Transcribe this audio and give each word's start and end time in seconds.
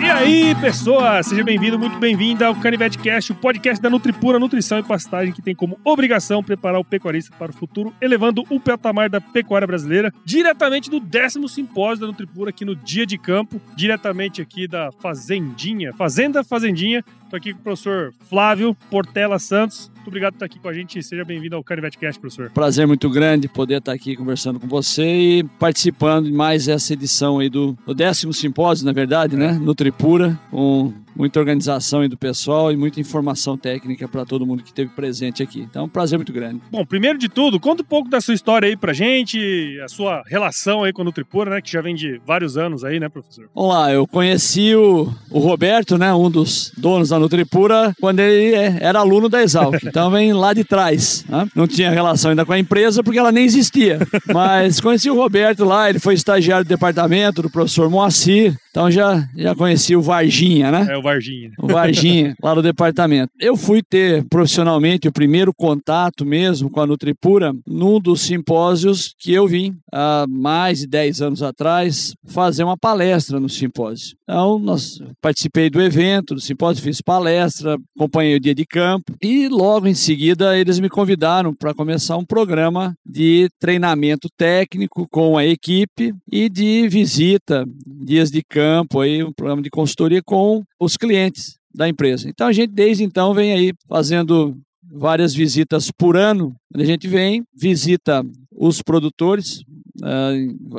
E 0.00 0.04
aí, 0.04 0.54
pessoas, 0.60 1.26
seja 1.26 1.44
bem-vindo, 1.44 1.78
muito 1.78 1.98
bem-vinda 2.00 2.48
ao 2.48 2.56
Canivete 2.56 2.98
Cast, 2.98 3.30
o 3.30 3.36
podcast 3.36 3.80
da 3.80 3.88
Nutripura 3.88 4.40
Nutrição 4.40 4.80
e 4.80 4.82
Pastagem, 4.82 5.32
que 5.32 5.40
tem 5.40 5.54
como 5.54 5.78
obrigação 5.84 6.42
preparar 6.42 6.80
o 6.80 6.84
pecuarista 6.84 7.32
para 7.38 7.52
o 7.52 7.54
futuro, 7.54 7.94
elevando 8.00 8.44
o 8.50 8.58
patamar 8.58 9.08
da 9.08 9.20
pecuária 9.20 9.66
brasileira, 9.66 10.12
diretamente 10.24 10.90
do 10.90 10.98
décimo 10.98 11.48
simpósio 11.48 12.00
da 12.00 12.06
Nutripura, 12.08 12.50
aqui 12.50 12.64
no 12.64 12.74
Dia 12.74 13.06
de 13.06 13.16
Campo, 13.18 13.60
diretamente 13.76 14.42
aqui 14.42 14.66
da 14.66 14.90
Fazendinha, 15.00 15.92
Fazenda 15.92 16.42
Fazendinha. 16.42 17.04
Estou 17.32 17.38
aqui 17.38 17.54
com 17.54 17.60
o 17.60 17.62
professor 17.62 18.12
Flávio 18.28 18.76
Portela 18.90 19.38
Santos. 19.38 19.90
Muito 19.94 20.08
obrigado 20.08 20.32
por 20.34 20.36
estar 20.36 20.44
aqui 20.44 20.58
com 20.58 20.68
a 20.68 20.74
gente. 20.74 21.02
Seja 21.02 21.24
bem-vindo 21.24 21.56
ao 21.56 21.64
Canivete 21.64 21.96
Cast, 21.96 22.20
professor. 22.20 22.50
Prazer 22.50 22.86
muito 22.86 23.08
grande 23.08 23.48
poder 23.48 23.78
estar 23.78 23.92
aqui 23.92 24.14
conversando 24.14 24.60
com 24.60 24.68
você 24.68 25.02
e 25.02 25.44
participando 25.58 26.26
de 26.26 26.32
mais 26.32 26.68
essa 26.68 26.92
edição 26.92 27.38
aí 27.38 27.48
do, 27.48 27.72
do 27.86 27.94
décimo 27.94 28.34
simpósio, 28.34 28.84
na 28.84 28.92
verdade, 28.92 29.34
né? 29.34 29.52
Nutripura, 29.52 30.38
com 30.50 30.92
muita 31.14 31.38
organização 31.38 32.00
aí 32.00 32.08
do 32.08 32.16
pessoal 32.16 32.72
e 32.72 32.76
muita 32.76 33.00
informação 33.00 33.56
técnica 33.56 34.08
para 34.08 34.24
todo 34.24 34.46
mundo 34.46 34.62
que 34.62 34.70
esteve 34.70 34.90
presente 34.90 35.42
aqui. 35.42 35.60
Então, 35.60 35.84
um 35.84 35.88
prazer 35.88 36.18
muito 36.18 36.32
grande. 36.32 36.60
Bom, 36.70 36.84
primeiro 36.84 37.18
de 37.18 37.28
tudo, 37.28 37.60
conta 37.60 37.82
um 37.82 37.86
pouco 37.86 38.08
da 38.08 38.20
sua 38.20 38.34
história 38.34 38.66
aí 38.68 38.76
pra 38.76 38.92
gente, 38.92 39.38
a 39.84 39.88
sua 39.88 40.22
relação 40.26 40.84
aí 40.84 40.92
com 40.92 41.02
a 41.02 41.04
Nutripura, 41.04 41.50
né? 41.50 41.60
Que 41.60 41.70
já 41.70 41.80
vem 41.80 41.94
de 41.94 42.20
vários 42.26 42.56
anos 42.56 42.84
aí, 42.84 42.98
né, 42.98 43.08
professor? 43.08 43.48
Vamos 43.54 43.72
lá, 43.74 43.92
eu 43.92 44.06
conheci 44.06 44.74
o, 44.74 45.12
o 45.30 45.38
Roberto, 45.38 45.96
né? 45.98 46.12
Um 46.14 46.30
dos 46.30 46.72
donos 46.76 47.10
da 47.10 47.18
Nutripura, 47.18 47.94
quando 48.00 48.20
ele 48.20 48.54
é- 48.54 48.78
era 48.80 48.98
aluno 49.00 49.28
da 49.28 49.42
Exalc. 49.42 49.72
Então, 49.92 50.10
vem 50.10 50.32
lá 50.32 50.54
de 50.54 50.64
trás. 50.64 51.24
né? 51.28 51.46
Não 51.54 51.66
tinha 51.66 51.90
relação 51.90 52.30
ainda 52.30 52.46
com 52.46 52.52
a 52.52 52.58
empresa 52.58 53.02
porque 53.02 53.18
ela 53.18 53.30
nem 53.30 53.44
existia. 53.44 53.98
Mas 54.32 54.80
conheci 54.80 55.10
o 55.10 55.14
Roberto 55.14 55.64
lá, 55.64 55.90
ele 55.90 55.98
foi 55.98 56.14
estagiário 56.14 56.64
do 56.64 56.68
departamento 56.68 57.42
do 57.42 57.50
professor 57.50 57.90
Moacir. 57.90 58.56
Então, 58.72 58.90
já, 58.90 59.28
já 59.36 59.54
conheci 59.54 59.94
o 59.94 60.00
Varginha, 60.00 60.70
né? 60.70 60.86
É 60.88 60.96
o 60.96 61.02
Varginha. 61.02 61.50
o 61.58 61.66
Varginha, 61.66 62.34
lá 62.42 62.54
no 62.54 62.62
departamento. 62.62 63.30
Eu 63.38 63.54
fui 63.54 63.82
ter 63.82 64.24
profissionalmente 64.30 65.06
o 65.06 65.12
primeiro 65.12 65.52
contato 65.52 66.24
mesmo 66.24 66.70
com 66.70 66.80
a 66.80 66.86
Nutripura 66.86 67.52
num 67.66 68.00
dos 68.00 68.22
simpósios 68.22 69.14
que 69.18 69.30
eu 69.30 69.46
vim 69.46 69.76
há 69.92 70.24
mais 70.26 70.78
de 70.78 70.86
10 70.86 71.20
anos 71.20 71.42
atrás 71.42 72.14
fazer 72.24 72.64
uma 72.64 72.78
palestra 72.78 73.38
no 73.38 73.48
simpósio. 73.48 74.16
Então, 74.22 74.58
nós 74.58 74.98
participei 75.20 75.68
do 75.68 75.82
evento, 75.82 76.34
do 76.34 76.40
simpósio, 76.40 76.82
fiz 76.82 77.02
palestra, 77.02 77.76
acompanhei 77.94 78.36
o 78.36 78.40
dia 78.40 78.54
de 78.54 78.64
campo 78.64 79.14
e 79.22 79.48
logo 79.48 79.86
em 79.86 79.94
seguida 79.94 80.56
eles 80.56 80.80
me 80.80 80.88
convidaram 80.88 81.52
para 81.52 81.74
começar 81.74 82.16
um 82.16 82.24
programa 82.24 82.96
de 83.04 83.50
treinamento 83.60 84.30
técnico 84.34 85.06
com 85.10 85.36
a 85.36 85.44
equipe 85.44 86.14
e 86.30 86.48
de 86.48 86.88
visita, 86.88 87.66
dias 87.86 88.30
de 88.30 88.42
campo, 88.42 88.61
aí, 89.00 89.22
um 89.22 89.32
programa 89.32 89.62
de 89.62 89.70
consultoria 89.70 90.22
com 90.22 90.62
os 90.80 90.96
clientes 90.96 91.56
da 91.74 91.88
empresa. 91.88 92.28
Então 92.28 92.46
a 92.46 92.52
gente 92.52 92.72
desde 92.72 93.04
então 93.04 93.32
vem 93.34 93.52
aí 93.52 93.72
fazendo 93.88 94.56
várias 94.92 95.34
visitas 95.34 95.90
por 95.90 96.16
ano. 96.16 96.54
A 96.74 96.84
gente 96.84 97.08
vem, 97.08 97.42
visita 97.54 98.22
os 98.54 98.82
produtores 98.82 99.62
ah, 100.02 100.32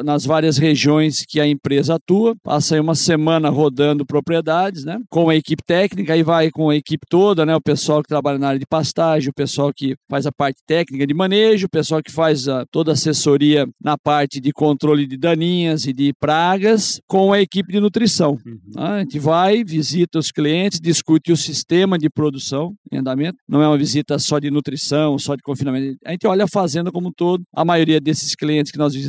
nas 0.03 0.25
várias 0.25 0.57
regiões 0.57 1.25
que 1.27 1.39
a 1.39 1.47
empresa 1.47 1.95
atua, 1.95 2.35
passa 2.43 2.75
aí 2.75 2.81
uma 2.81 2.95
semana 2.95 3.49
rodando 3.49 4.05
propriedades, 4.05 4.83
né? 4.83 4.99
Com 5.09 5.29
a 5.29 5.35
equipe 5.35 5.63
técnica, 5.65 6.13
aí 6.13 6.23
vai 6.23 6.49
com 6.49 6.69
a 6.69 6.75
equipe 6.75 7.05
toda, 7.09 7.45
né? 7.45 7.55
O 7.55 7.61
pessoal 7.61 8.01
que 8.01 8.07
trabalha 8.07 8.39
na 8.39 8.47
área 8.47 8.59
de 8.59 8.65
pastagem, 8.65 9.29
o 9.29 9.33
pessoal 9.33 9.71
que 9.73 9.95
faz 10.09 10.25
a 10.25 10.31
parte 10.31 10.61
técnica 10.65 11.05
de 11.05 11.13
manejo, 11.13 11.67
o 11.67 11.69
pessoal 11.69 12.01
que 12.01 12.11
faz 12.11 12.47
a, 12.47 12.65
toda 12.71 12.91
a 12.91 12.93
assessoria 12.93 13.67
na 13.81 13.97
parte 13.97 14.39
de 14.39 14.51
controle 14.51 15.05
de 15.05 15.17
daninhas 15.17 15.85
e 15.85 15.93
de 15.93 16.13
pragas, 16.19 16.99
com 17.07 17.33
a 17.33 17.41
equipe 17.41 17.71
de 17.71 17.79
nutrição. 17.79 18.37
Ah, 18.75 18.95
A 18.95 18.99
gente 18.99 19.19
vai, 19.19 19.63
visita 19.63 20.19
os 20.19 20.31
clientes, 20.31 20.79
discute 20.79 21.31
o 21.31 21.37
sistema 21.37 21.97
de 21.97 22.09
produção 22.09 22.73
em 22.91 22.97
andamento. 22.97 23.37
Não 23.47 23.61
é 23.61 23.67
uma 23.67 23.77
visita 23.77 24.17
só 24.19 24.39
de 24.39 24.49
nutrição, 24.49 25.17
só 25.19 25.35
de 25.35 25.41
confinamento. 25.41 25.97
A 26.05 26.11
gente 26.11 26.25
olha 26.27 26.45
a 26.45 26.47
fazenda 26.47 26.91
como 26.91 27.09
um 27.09 27.11
todo. 27.11 27.43
A 27.53 27.65
maioria 27.65 27.99
desses 27.99 28.35
clientes 28.35 28.71
que 28.71 28.77
nós 28.77 28.93
visitamos 28.93 29.02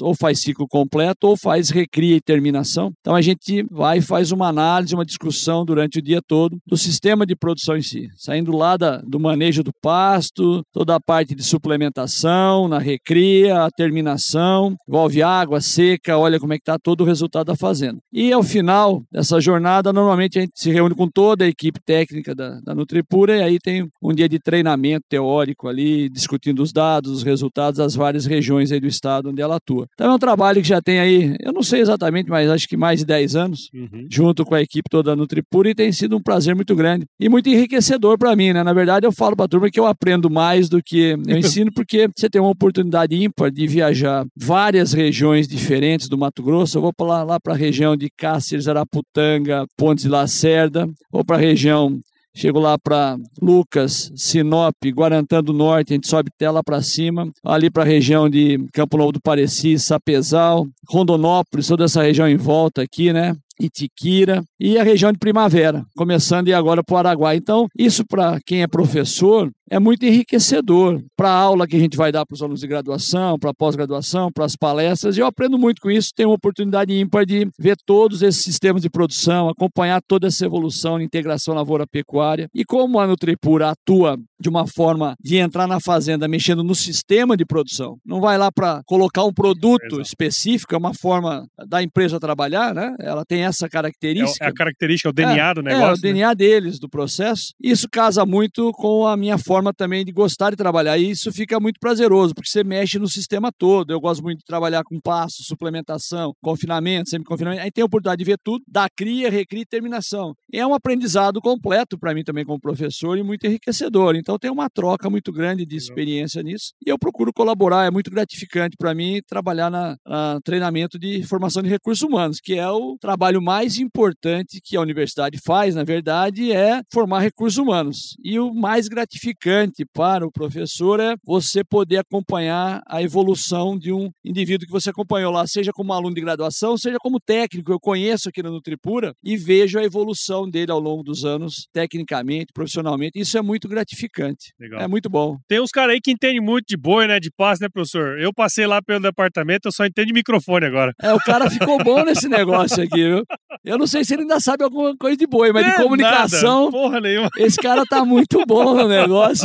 ou 0.00 0.14
faz 0.14 0.40
ciclo 0.40 0.66
completo 0.68 1.26
ou 1.26 1.36
faz 1.36 1.70
recria 1.70 2.16
e 2.16 2.20
terminação. 2.20 2.92
Então 3.00 3.14
a 3.14 3.22
gente 3.22 3.64
vai 3.70 3.98
e 3.98 4.02
faz 4.02 4.32
uma 4.32 4.48
análise, 4.48 4.94
uma 4.94 5.04
discussão 5.04 5.64
durante 5.64 5.98
o 5.98 6.02
dia 6.02 6.20
todo 6.26 6.58
do 6.66 6.76
sistema 6.76 7.24
de 7.26 7.36
produção 7.36 7.76
em 7.76 7.82
si, 7.82 8.08
saindo 8.16 8.56
lá 8.56 8.76
da, 8.76 8.98
do 8.98 9.18
manejo 9.18 9.62
do 9.62 9.72
pasto, 9.82 10.62
toda 10.72 10.94
a 10.94 11.00
parte 11.00 11.34
de 11.34 11.42
suplementação, 11.42 12.68
na 12.68 12.78
recria, 12.78 13.64
a 13.64 13.70
terminação, 13.70 14.76
envolve 14.88 15.22
água, 15.22 15.60
seca, 15.60 16.18
olha 16.18 16.38
como 16.38 16.52
é 16.52 16.56
que 16.56 16.62
está 16.62 16.78
todo 16.78 17.02
o 17.02 17.06
resultado 17.06 17.46
da 17.46 17.56
fazenda. 17.56 17.98
E 18.12 18.32
ao 18.32 18.42
final 18.42 19.02
dessa 19.10 19.40
jornada, 19.40 19.92
normalmente 19.92 20.38
a 20.38 20.42
gente 20.42 20.52
se 20.54 20.70
reúne 20.70 20.94
com 20.94 21.08
toda 21.08 21.44
a 21.44 21.48
equipe 21.48 21.80
técnica 21.84 22.34
da, 22.34 22.60
da 22.60 22.74
Nutripura 22.74 23.36
e 23.36 23.42
aí 23.42 23.58
tem 23.58 23.88
um 24.02 24.12
dia 24.12 24.28
de 24.28 24.38
treinamento 24.38 25.04
teórico 25.08 25.68
ali, 25.68 26.08
discutindo 26.08 26.62
os 26.62 26.72
dados, 26.72 27.10
os 27.10 27.22
resultados 27.22 27.78
das 27.78 27.94
várias 27.94 28.26
regiões 28.26 28.72
aí 28.72 28.80
do 28.80 28.86
estado 28.86 29.30
onde 29.30 29.39
ela 29.40 29.56
atua. 29.56 29.86
Então 29.94 30.10
é 30.10 30.14
um 30.14 30.18
trabalho 30.18 30.60
que 30.62 30.68
já 30.68 30.80
tem 30.80 30.98
aí, 31.00 31.36
eu 31.40 31.52
não 31.52 31.62
sei 31.62 31.80
exatamente, 31.80 32.28
mas 32.30 32.48
acho 32.50 32.68
que 32.68 32.76
mais 32.76 33.00
de 33.00 33.06
10 33.06 33.36
anos, 33.36 33.70
Uhum. 33.74 34.06
junto 34.10 34.44
com 34.44 34.54
a 34.54 34.60
equipe 34.62 34.88
toda 34.90 35.10
da 35.10 35.16
Nutripura 35.16 35.70
e 35.70 35.74
tem 35.74 35.90
sido 35.92 36.16
um 36.16 36.22
prazer 36.22 36.54
muito 36.54 36.74
grande 36.74 37.06
e 37.18 37.28
muito 37.28 37.48
enriquecedor 37.48 38.18
para 38.18 38.34
mim, 38.36 38.52
né? 38.52 38.62
Na 38.62 38.72
verdade, 38.72 39.06
eu 39.06 39.12
falo 39.12 39.34
para 39.36 39.44
a 39.46 39.48
turma 39.48 39.70
que 39.70 39.78
eu 39.80 39.86
aprendo 39.86 40.28
mais 40.30 40.68
do 40.68 40.82
que 40.82 41.16
eu 41.26 41.38
ensino, 41.38 41.72
porque 41.72 42.08
você 42.16 42.28
tem 42.28 42.40
uma 42.40 42.50
oportunidade 42.50 43.14
ímpar 43.16 43.50
de 43.50 43.66
viajar 43.66 44.24
várias 44.36 44.92
regiões 44.92 45.46
diferentes 45.48 46.08
do 46.08 46.18
Mato 46.18 46.42
Grosso. 46.42 46.78
Eu 46.78 46.82
vou 46.82 46.92
para 46.92 47.06
lá, 47.06 47.22
lá 47.22 47.40
para 47.40 47.54
a 47.54 47.56
região 47.56 47.96
de 47.96 48.08
Cáceres, 48.16 48.68
Araputanga, 48.68 49.66
Pontes 49.76 50.04
de 50.04 50.10
Lacerda, 50.10 50.88
vou 51.10 51.24
para 51.24 51.36
a 51.36 51.40
região 51.40 51.98
Chego 52.34 52.60
lá 52.60 52.78
para 52.78 53.16
Lucas, 53.40 54.12
Sinop, 54.14 54.74
Guarantã 54.94 55.42
do 55.42 55.52
Norte, 55.52 55.92
a 55.92 55.94
gente 55.94 56.08
sobe 56.08 56.30
até 56.34 56.50
lá 56.50 56.62
para 56.62 56.80
cima, 56.80 57.30
ali 57.44 57.70
para 57.70 57.82
a 57.82 57.86
região 57.86 58.28
de 58.30 58.58
Campo 58.72 58.96
Novo 58.96 59.12
do 59.12 59.20
Pareci, 59.20 59.78
Sapezal, 59.78 60.66
Rondonópolis, 60.88 61.66
toda 61.66 61.84
essa 61.84 62.02
região 62.02 62.28
em 62.28 62.36
volta 62.36 62.82
aqui, 62.82 63.12
né? 63.12 63.34
Itiquira 63.60 64.42
e 64.58 64.78
a 64.78 64.82
região 64.82 65.12
de 65.12 65.18
Primavera, 65.18 65.84
começando 65.94 66.48
e 66.48 66.54
agora 66.54 66.82
para 66.82 66.94
o 66.94 66.98
Araguai. 66.98 67.36
Então, 67.36 67.66
isso 67.78 68.06
para 68.06 68.40
quem 68.46 68.62
é 68.62 68.66
professor 68.66 69.50
é 69.70 69.78
muito 69.78 70.04
enriquecedor 70.04 71.00
para 71.16 71.28
a 71.30 71.34
aula 71.34 71.66
que 71.66 71.76
a 71.76 71.78
gente 71.78 71.96
vai 71.96 72.10
dar 72.10 72.26
para 72.26 72.34
os 72.34 72.42
alunos 72.42 72.60
de 72.60 72.66
graduação, 72.66 73.38
para 73.38 73.50
a 73.50 73.54
pós-graduação, 73.54 74.30
para 74.32 74.44
as 74.44 74.56
palestras. 74.56 75.16
E 75.16 75.20
eu 75.20 75.26
aprendo 75.26 75.58
muito 75.58 75.80
com 75.80 75.90
isso, 75.90 76.10
tenho 76.14 76.28
uma 76.30 76.34
oportunidade 76.34 76.92
ímpar 76.98 77.24
de 77.24 77.48
ver 77.58 77.76
todos 77.86 78.22
esses 78.22 78.42
sistemas 78.42 78.82
de 78.82 78.90
produção, 78.90 79.48
acompanhar 79.48 80.00
toda 80.06 80.26
essa 80.26 80.44
evolução 80.44 80.98
de 80.98 81.04
integração 81.04 81.54
lavoura-pecuária. 81.54 82.48
E 82.54 82.64
como 82.64 82.98
a 82.98 83.06
Nutripura 83.06 83.70
atua 83.70 84.18
de 84.40 84.48
uma 84.48 84.66
forma 84.66 85.14
de 85.22 85.36
entrar 85.36 85.66
na 85.66 85.78
fazenda 85.80 86.26
mexendo 86.26 86.64
no 86.64 86.74
sistema 86.74 87.36
de 87.36 87.44
produção, 87.44 87.98
não 88.04 88.20
vai 88.20 88.38
lá 88.38 88.50
para 88.50 88.80
colocar 88.86 89.24
um 89.24 89.32
produto 89.32 90.00
específico, 90.00 90.74
é 90.74 90.78
uma 90.78 90.94
forma 90.94 91.46
da 91.68 91.82
empresa 91.82 92.18
trabalhar, 92.18 92.74
né? 92.74 92.94
Ela 93.00 93.22
tem 93.24 93.42
essa 93.44 93.66
É, 93.66 93.68
característica. 93.68 94.44
é 94.44 94.48
a 94.48 94.52
característica, 94.52 95.08
é 95.08 95.10
o 95.10 95.12
DNA 95.12 95.52
do 95.54 95.60
É, 95.60 95.64
negócio. 95.64 95.86
o 95.88 95.90
né? 95.92 95.98
DNA 96.02 96.34
deles, 96.34 96.78
do 96.78 96.88
processo. 96.88 97.52
Isso 97.62 97.86
casa 97.90 98.24
muito 98.24 98.72
com 98.72 99.06
a 99.06 99.16
minha 99.16 99.36
forma 99.36 99.59
também 99.76 100.04
de 100.04 100.12
gostar 100.12 100.50
de 100.50 100.56
trabalhar. 100.56 100.96
E 100.96 101.10
isso 101.10 101.30
fica 101.32 101.60
muito 101.60 101.78
prazeroso, 101.78 102.34
porque 102.34 102.48
você 102.48 102.64
mexe 102.64 102.98
no 102.98 103.08
sistema 103.08 103.52
todo. 103.52 103.92
Eu 103.92 104.00
gosto 104.00 104.22
muito 104.22 104.38
de 104.38 104.44
trabalhar 104.44 104.82
com 104.82 104.98
passo, 105.00 105.44
suplementação, 105.44 106.32
confinamento, 106.42 107.10
semi-confinamento. 107.10 107.62
Aí 107.62 107.70
tem 107.70 107.82
a 107.82 107.84
oportunidade 107.84 108.18
de 108.18 108.24
ver 108.24 108.38
tudo, 108.42 108.64
da 108.66 108.88
cria, 108.88 109.30
recria 109.30 109.62
e 109.62 109.66
terminação. 109.66 110.34
E 110.52 110.58
é 110.58 110.66
um 110.66 110.74
aprendizado 110.74 111.40
completo 111.40 111.98
para 111.98 112.14
mim 112.14 112.24
também 112.24 112.44
como 112.44 112.58
professor 112.58 113.18
e 113.18 113.22
muito 113.22 113.46
enriquecedor. 113.46 114.16
Então 114.16 114.38
tem 114.38 114.50
uma 114.50 114.70
troca 114.70 115.10
muito 115.10 115.32
grande 115.32 115.66
de 115.66 115.76
experiência 115.76 116.42
nisso. 116.42 116.72
E 116.84 116.90
eu 116.90 116.98
procuro 116.98 117.32
colaborar, 117.32 117.86
é 117.86 117.90
muito 117.90 118.10
gratificante 118.10 118.76
para 118.78 118.94
mim 118.94 119.20
trabalhar 119.26 119.70
na, 119.70 119.96
na 120.06 120.40
treinamento 120.42 120.98
de 120.98 121.22
formação 121.24 121.62
de 121.62 121.68
recursos 121.68 122.02
humanos, 122.02 122.38
que 122.42 122.54
é 122.54 122.68
o 122.68 122.96
trabalho 122.98 123.42
mais 123.42 123.78
importante 123.78 124.60
que 124.62 124.76
a 124.76 124.80
universidade 124.80 125.38
faz, 125.44 125.74
na 125.74 125.84
verdade, 125.84 126.52
é 126.52 126.80
formar 126.92 127.20
recursos 127.20 127.58
humanos. 127.58 128.16
E 128.24 128.38
o 128.38 128.54
mais 128.54 128.88
gratificante 128.88 129.49
para 129.92 130.26
o 130.26 130.30
professor 130.32 131.00
é 131.00 131.14
você 131.24 131.64
poder 131.64 131.98
acompanhar 131.98 132.80
a 132.86 133.02
evolução 133.02 133.78
de 133.78 133.92
um 133.92 134.10
indivíduo 134.24 134.66
que 134.66 134.72
você 134.72 134.90
acompanhou 134.90 135.32
lá, 135.32 135.46
seja 135.46 135.72
como 135.72 135.92
aluno 135.92 136.14
de 136.14 136.20
graduação, 136.20 136.76
seja 136.76 136.98
como 137.00 137.18
técnico. 137.20 137.72
Eu 137.72 137.80
conheço 137.80 138.28
aqui 138.28 138.42
na 138.42 138.50
Nutripura 138.50 139.12
e 139.24 139.36
vejo 139.36 139.78
a 139.78 139.84
evolução 139.84 140.48
dele 140.48 140.70
ao 140.70 140.78
longo 140.78 141.02
dos 141.02 141.24
anos, 141.24 141.66
tecnicamente, 141.72 142.52
profissionalmente. 142.52 143.18
Isso 143.18 143.36
é 143.38 143.42
muito 143.42 143.68
gratificante. 143.68 144.52
Legal. 144.58 144.80
É 144.80 144.88
muito 144.88 145.08
bom. 145.08 145.36
Tem 145.48 145.60
uns 145.60 145.70
caras 145.70 145.94
aí 145.94 146.00
que 146.00 146.10
entendem 146.12 146.40
muito 146.40 146.66
de 146.68 146.76
boi, 146.76 147.06
né? 147.06 147.18
De 147.18 147.30
passe, 147.30 147.60
né, 147.62 147.68
professor? 147.72 148.18
Eu 148.20 148.32
passei 148.32 148.66
lá 148.66 148.80
pelo 148.82 149.00
departamento, 149.00 149.68
eu 149.68 149.72
só 149.72 149.84
entendo 149.84 150.06
de 150.06 150.12
microfone 150.12 150.66
agora. 150.66 150.92
É, 151.02 151.12
o 151.12 151.18
cara 151.18 151.50
ficou 151.50 151.82
bom 151.82 152.04
nesse 152.04 152.28
negócio 152.28 152.82
aqui, 152.82 153.02
viu? 153.02 153.24
Eu 153.64 153.78
não 153.78 153.86
sei 153.86 154.04
se 154.04 154.14
ele 154.14 154.22
ainda 154.22 154.40
sabe 154.40 154.64
alguma 154.64 154.96
coisa 154.96 155.16
de 155.16 155.26
boi, 155.26 155.52
mas 155.52 155.66
É, 155.66 155.70
de 155.70 155.82
comunicação, 155.82 156.66
nada, 156.66 156.70
porra 156.70 157.00
nenhuma. 157.00 157.28
esse 157.36 157.56
cara 157.56 157.84
tá 157.84 158.04
muito 158.04 158.44
bom 158.46 158.74
no 158.74 158.88
negócio. 158.88 159.39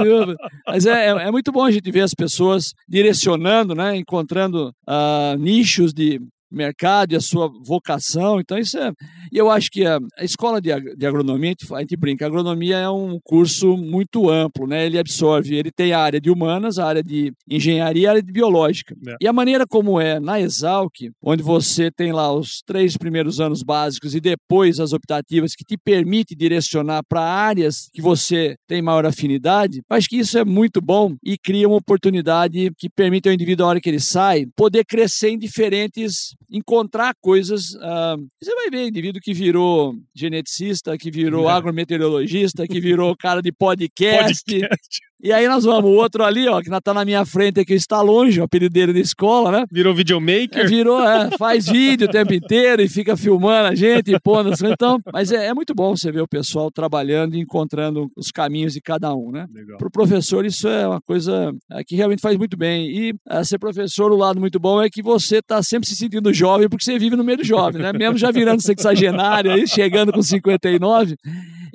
Mas 0.68 0.86
é, 0.86 1.08
é, 1.08 1.10
é, 1.10 1.32
muito 1.32 1.52
bom 1.52 1.64
a 1.64 1.72
gente 1.72 1.90
ver 1.92 2.02
as 2.02 2.14
pessoas 2.14 2.74
direcionando, 2.88 3.74
né? 3.76 3.96
encontrando 3.96 4.74
uh, 4.88 5.38
nichos 5.38 5.94
de 5.94 6.22
mercado 6.52 7.14
e 7.14 7.16
a 7.16 7.22
sua 7.22 7.50
vocação. 7.66 8.40
Então, 8.40 8.58
isso 8.58 8.78
é. 8.78 8.92
E 9.32 9.38
eu 9.38 9.50
acho 9.50 9.70
que 9.70 9.86
a, 9.86 10.00
escola 10.22 10.62
de, 10.62 10.70
de 10.96 11.06
agronomia, 11.06 11.54
a 11.74 11.80
gente 11.80 11.98
brinca, 11.98 12.26
a 12.26 12.28
agronomia 12.28 12.78
é 12.78 12.90
um 12.90 13.20
curso 13.24 13.76
muito 13.76 14.30
amplo, 14.30 14.68
né? 14.68 14.86
Ele 14.86 14.98
absorve, 14.98 15.56
ele 15.56 15.72
tem 15.72 15.94
a 15.94 16.00
área 16.00 16.22
de 16.22 16.30
humanas, 16.30 16.80
a 16.80 16.86
área 16.86 17.04
de 17.04 17.34
engenharia 17.50 18.04
e 18.04 18.08
a 18.08 18.10
área 18.12 18.24
de 18.24 18.32
biológica. 18.32 18.96
É. 19.08 19.16
E 19.22 19.28
a 19.28 19.34
maneira 19.34 19.66
como 19.68 20.00
é 20.00 20.20
na 20.20 20.40
Exalc, 20.40 20.94
onde 21.22 21.44
você 21.44 21.92
tem 21.92 22.12
lá 22.12 22.32
os 22.34 22.62
três 22.66 22.98
primeiros 22.98 23.40
anos 23.40 23.64
básicos 23.64 24.16
e 24.16 24.22
depois 24.22 24.80
as 24.80 24.94
optativas 24.94 25.54
que 25.54 25.64
te 25.64 25.78
permite 25.78 26.36
direcionar 26.36 27.04
para 27.08 27.22
áreas 27.22 27.90
que 27.94 28.02
você 28.02 28.56
tem 28.68 28.82
maior 28.82 29.06
afinidade, 29.06 29.82
acho 29.90 30.08
que 30.08 30.18
isso 30.18 30.38
é 30.38 30.46
muito 30.46 30.82
bom 30.82 31.16
e 31.24 31.38
cria 31.38 31.68
uma 31.68 31.78
oportunidade 31.78 32.72
que 32.78 32.90
permite 32.90 33.28
ao 33.28 33.34
indivíduo, 33.34 33.66
na 33.66 33.70
hora 33.70 33.82
que 33.82 33.90
ele 33.90 34.00
sai, 34.00 34.46
poder 34.56 34.86
crescer 34.86 35.30
em 35.30 35.38
diferentes 35.38 36.36
encontrar 36.50 37.14
coisas. 37.22 37.74
Uh, 37.76 38.28
você 38.42 38.54
vai 38.56 38.70
ver 38.70 38.88
indivíduo 38.88 39.22
que 39.22 39.34
virou 39.34 39.96
geneticista, 40.14 40.98
que 40.98 41.12
virou 41.12 41.50
é. 41.50 41.54
agrometeorologista, 41.54 42.68
que 42.68 42.80
virou 42.80 43.16
cara 43.16 43.42
de 43.42 43.52
podcast. 43.54 44.44
podcast. 44.46 45.00
E 45.22 45.32
aí 45.32 45.48
nós 45.48 45.64
vamos, 45.64 45.90
o 45.90 45.94
outro 45.94 46.24
ali, 46.24 46.48
ó, 46.48 46.62
que 46.62 46.70
tá 46.82 46.94
na 46.94 47.06
minha 47.06 47.26
frente 47.26 47.60
aqui, 47.60 47.74
está 47.74 48.02
longe, 48.02 48.40
o 48.40 48.44
apelido 48.44 48.74
dele 48.74 48.94
da 48.94 49.00
escola, 49.00 49.52
né? 49.52 49.66
Virou 49.72 49.96
videomaker? 49.96 50.66
É, 50.66 50.68
virou, 50.68 51.02
é, 51.02 51.32
faz 51.38 51.68
vídeo 51.68 52.08
o 52.08 52.12
tempo 52.12 52.34
inteiro 52.34 52.82
e 52.82 52.90
fica 52.90 53.16
filmando 53.16 53.70
a 53.70 53.76
gente 53.76 54.14
e 54.14 54.20
pondo 54.20 54.50
as 54.50 54.62
Então, 54.62 55.00
mas 55.14 55.32
é, 55.32 55.48
é, 55.48 55.54
muito 55.54 55.74
bom 55.74 55.96
você 55.96 56.12
ver 56.12 56.22
o 56.22 56.28
pessoal 56.28 56.70
trabalhando 56.70 57.36
e 57.36 57.40
encontrando 57.40 58.10
os 58.16 58.30
caminhos 58.30 58.74
de 58.74 58.82
cada 58.82 59.14
um, 59.16 59.32
né? 59.32 59.48
Para 59.78 59.88
o 59.88 59.92
professor, 59.92 60.46
isso 60.46 60.68
é 60.68 60.88
uma 60.88 61.02
coisa 61.02 61.54
é, 61.72 61.84
que 61.84 61.96
realmente 61.96 62.22
faz 62.22 62.38
muito 62.38 62.58
bem. 62.58 62.90
E 62.90 63.14
é, 63.30 63.44
ser 63.44 63.58
professor, 63.58 64.12
o 64.12 64.18
lado 64.18 64.40
muito 64.40 64.60
bom 64.60 64.82
é 64.82 64.90
que 64.90 65.02
você 65.02 65.38
está 65.38 65.64
sempre 65.64 65.88
se 65.88 65.96
sentindo 65.96 66.34
jovem, 66.34 66.68
porque 66.68 66.84
você 66.84 67.00
vive 67.00 67.16
no 67.16 67.24
meio 67.24 67.38
do 67.38 67.44
jovem, 67.44 67.82
né? 67.82 67.94
Mesmo 67.94 68.18
já 68.18 68.32
virando 68.32 68.62
sexagenário, 68.62 69.52
aí, 69.52 69.68
chegando 69.68 70.12
com 70.12 70.22
59 70.22 71.16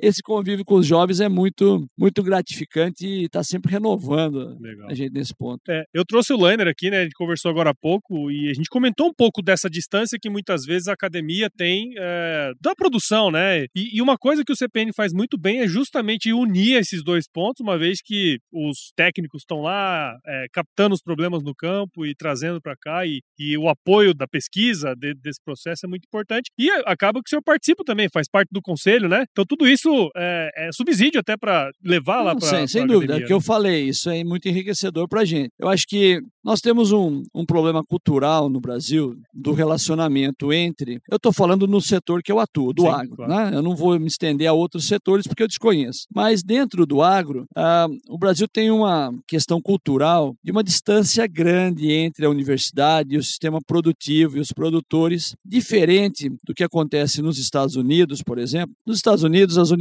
esse 0.01 0.21
convívio 0.23 0.65
com 0.65 0.75
os 0.75 0.87
jovens 0.87 1.19
é 1.19 1.29
muito, 1.29 1.87
muito 1.97 2.23
gratificante 2.23 3.05
e 3.05 3.25
está 3.25 3.43
sempre 3.43 3.71
renovando 3.71 4.57
Legal. 4.59 4.89
a 4.89 4.93
gente 4.93 5.13
nesse 5.13 5.33
ponto. 5.35 5.61
É, 5.69 5.83
eu 5.93 6.03
trouxe 6.03 6.33
o 6.33 6.37
Lainer 6.37 6.67
aqui, 6.67 6.89
né? 6.89 6.99
A 6.99 7.03
gente 7.03 7.13
conversou 7.13 7.51
agora 7.51 7.69
há 7.69 7.75
pouco 7.75 8.31
e 8.31 8.49
a 8.49 8.53
gente 8.53 8.67
comentou 8.69 9.07
um 9.07 9.13
pouco 9.13 9.41
dessa 9.41 9.69
distância 9.69 10.17
que 10.19 10.29
muitas 10.29 10.65
vezes 10.65 10.87
a 10.87 10.93
academia 10.93 11.49
tem 11.55 11.93
é, 11.97 12.51
da 12.59 12.75
produção, 12.75 13.29
né? 13.29 13.65
E, 13.75 13.97
e, 13.97 14.01
uma 14.01 14.17
coisa 14.17 14.43
que 14.43 14.51
o 14.51 14.55
CPN 14.55 14.91
faz 14.95 15.13
muito 15.13 15.37
bem 15.37 15.59
é 15.59 15.67
justamente 15.67 16.33
unir 16.33 16.77
esses 16.77 17.03
dois 17.03 17.25
pontos, 17.31 17.61
uma 17.61 17.77
vez 17.77 17.99
que 18.03 18.39
os 18.51 18.91
técnicos 18.95 19.43
estão 19.43 19.61
lá 19.61 20.17
é, 20.25 20.45
captando 20.51 20.95
os 20.95 21.01
problemas 21.01 21.43
no 21.43 21.53
campo 21.53 22.05
e 22.05 22.15
trazendo 22.15 22.59
para 22.59 22.75
cá 22.75 23.05
e, 23.05 23.21
e, 23.37 23.57
o 23.57 23.69
apoio 23.69 24.13
da 24.13 24.27
pesquisa 24.27 24.95
de, 24.95 25.13
desse 25.13 25.39
processo 25.43 25.85
é 25.85 25.89
muito 25.89 26.05
importante. 26.05 26.49
E 26.57 26.71
acaba 26.85 27.19
que 27.19 27.27
o 27.27 27.29
senhor 27.29 27.43
participa 27.43 27.83
também, 27.83 28.09
faz 28.11 28.27
parte 28.27 28.49
do 28.51 28.61
conselho, 28.61 29.07
né? 29.07 29.25
Então 29.31 29.45
tudo 29.45 29.67
isso 29.67 29.90
é, 30.15 30.67
é 30.67 30.69
subsídio 30.71 31.19
até 31.19 31.37
para 31.37 31.69
levar 31.83 32.21
lá 32.21 32.35
para. 32.35 32.47
Sem, 32.47 32.67
sem 32.67 32.87
dúvida, 32.87 33.17
é 33.17 33.21
que 33.25 33.33
eu 33.33 33.37
né? 33.37 33.43
falei, 33.43 33.83
isso 33.87 34.09
é 34.09 34.23
muito 34.23 34.47
enriquecedor 34.47 35.07
para 35.07 35.21
a 35.21 35.25
gente. 35.25 35.51
Eu 35.59 35.67
acho 35.67 35.85
que 35.87 36.21
nós 36.43 36.59
temos 36.59 36.91
um, 36.91 37.23
um 37.33 37.45
problema 37.45 37.83
cultural 37.83 38.49
no 38.49 38.59
Brasil 38.59 39.15
do 39.33 39.53
relacionamento 39.53 40.51
entre. 40.51 40.99
Eu 41.09 41.17
estou 41.17 41.31
falando 41.31 41.67
no 41.67 41.79
setor 41.79 42.23
que 42.23 42.31
eu 42.31 42.39
atuo, 42.39 42.73
do 42.73 42.83
Sim, 42.83 42.87
agro. 42.87 43.15
Claro. 43.15 43.51
Né? 43.51 43.57
Eu 43.57 43.61
não 43.61 43.75
vou 43.75 43.99
me 43.99 44.07
estender 44.07 44.47
a 44.47 44.53
outros 44.53 44.87
setores 44.87 45.27
porque 45.27 45.43
eu 45.43 45.47
desconheço. 45.47 46.07
Mas 46.13 46.41
dentro 46.41 46.85
do 46.85 47.01
agro, 47.01 47.45
ah, 47.55 47.87
o 48.09 48.17
Brasil 48.17 48.47
tem 48.47 48.71
uma 48.71 49.13
questão 49.27 49.61
cultural 49.61 50.35
de 50.43 50.51
uma 50.51 50.63
distância 50.63 51.27
grande 51.27 51.91
entre 51.91 52.25
a 52.25 52.29
universidade 52.29 53.15
e 53.15 53.17
o 53.17 53.23
sistema 53.23 53.59
produtivo 53.65 54.37
e 54.37 54.39
os 54.39 54.51
produtores, 54.51 55.35
diferente 55.45 56.29
do 56.43 56.53
que 56.53 56.63
acontece 56.63 57.21
nos 57.21 57.37
Estados 57.37 57.75
Unidos, 57.75 58.21
por 58.23 58.39
exemplo. 58.39 58.75
Nos 58.85 58.97
Estados 58.97 59.23
Unidos, 59.23 59.57
as 59.57 59.69
universidades 59.69 59.80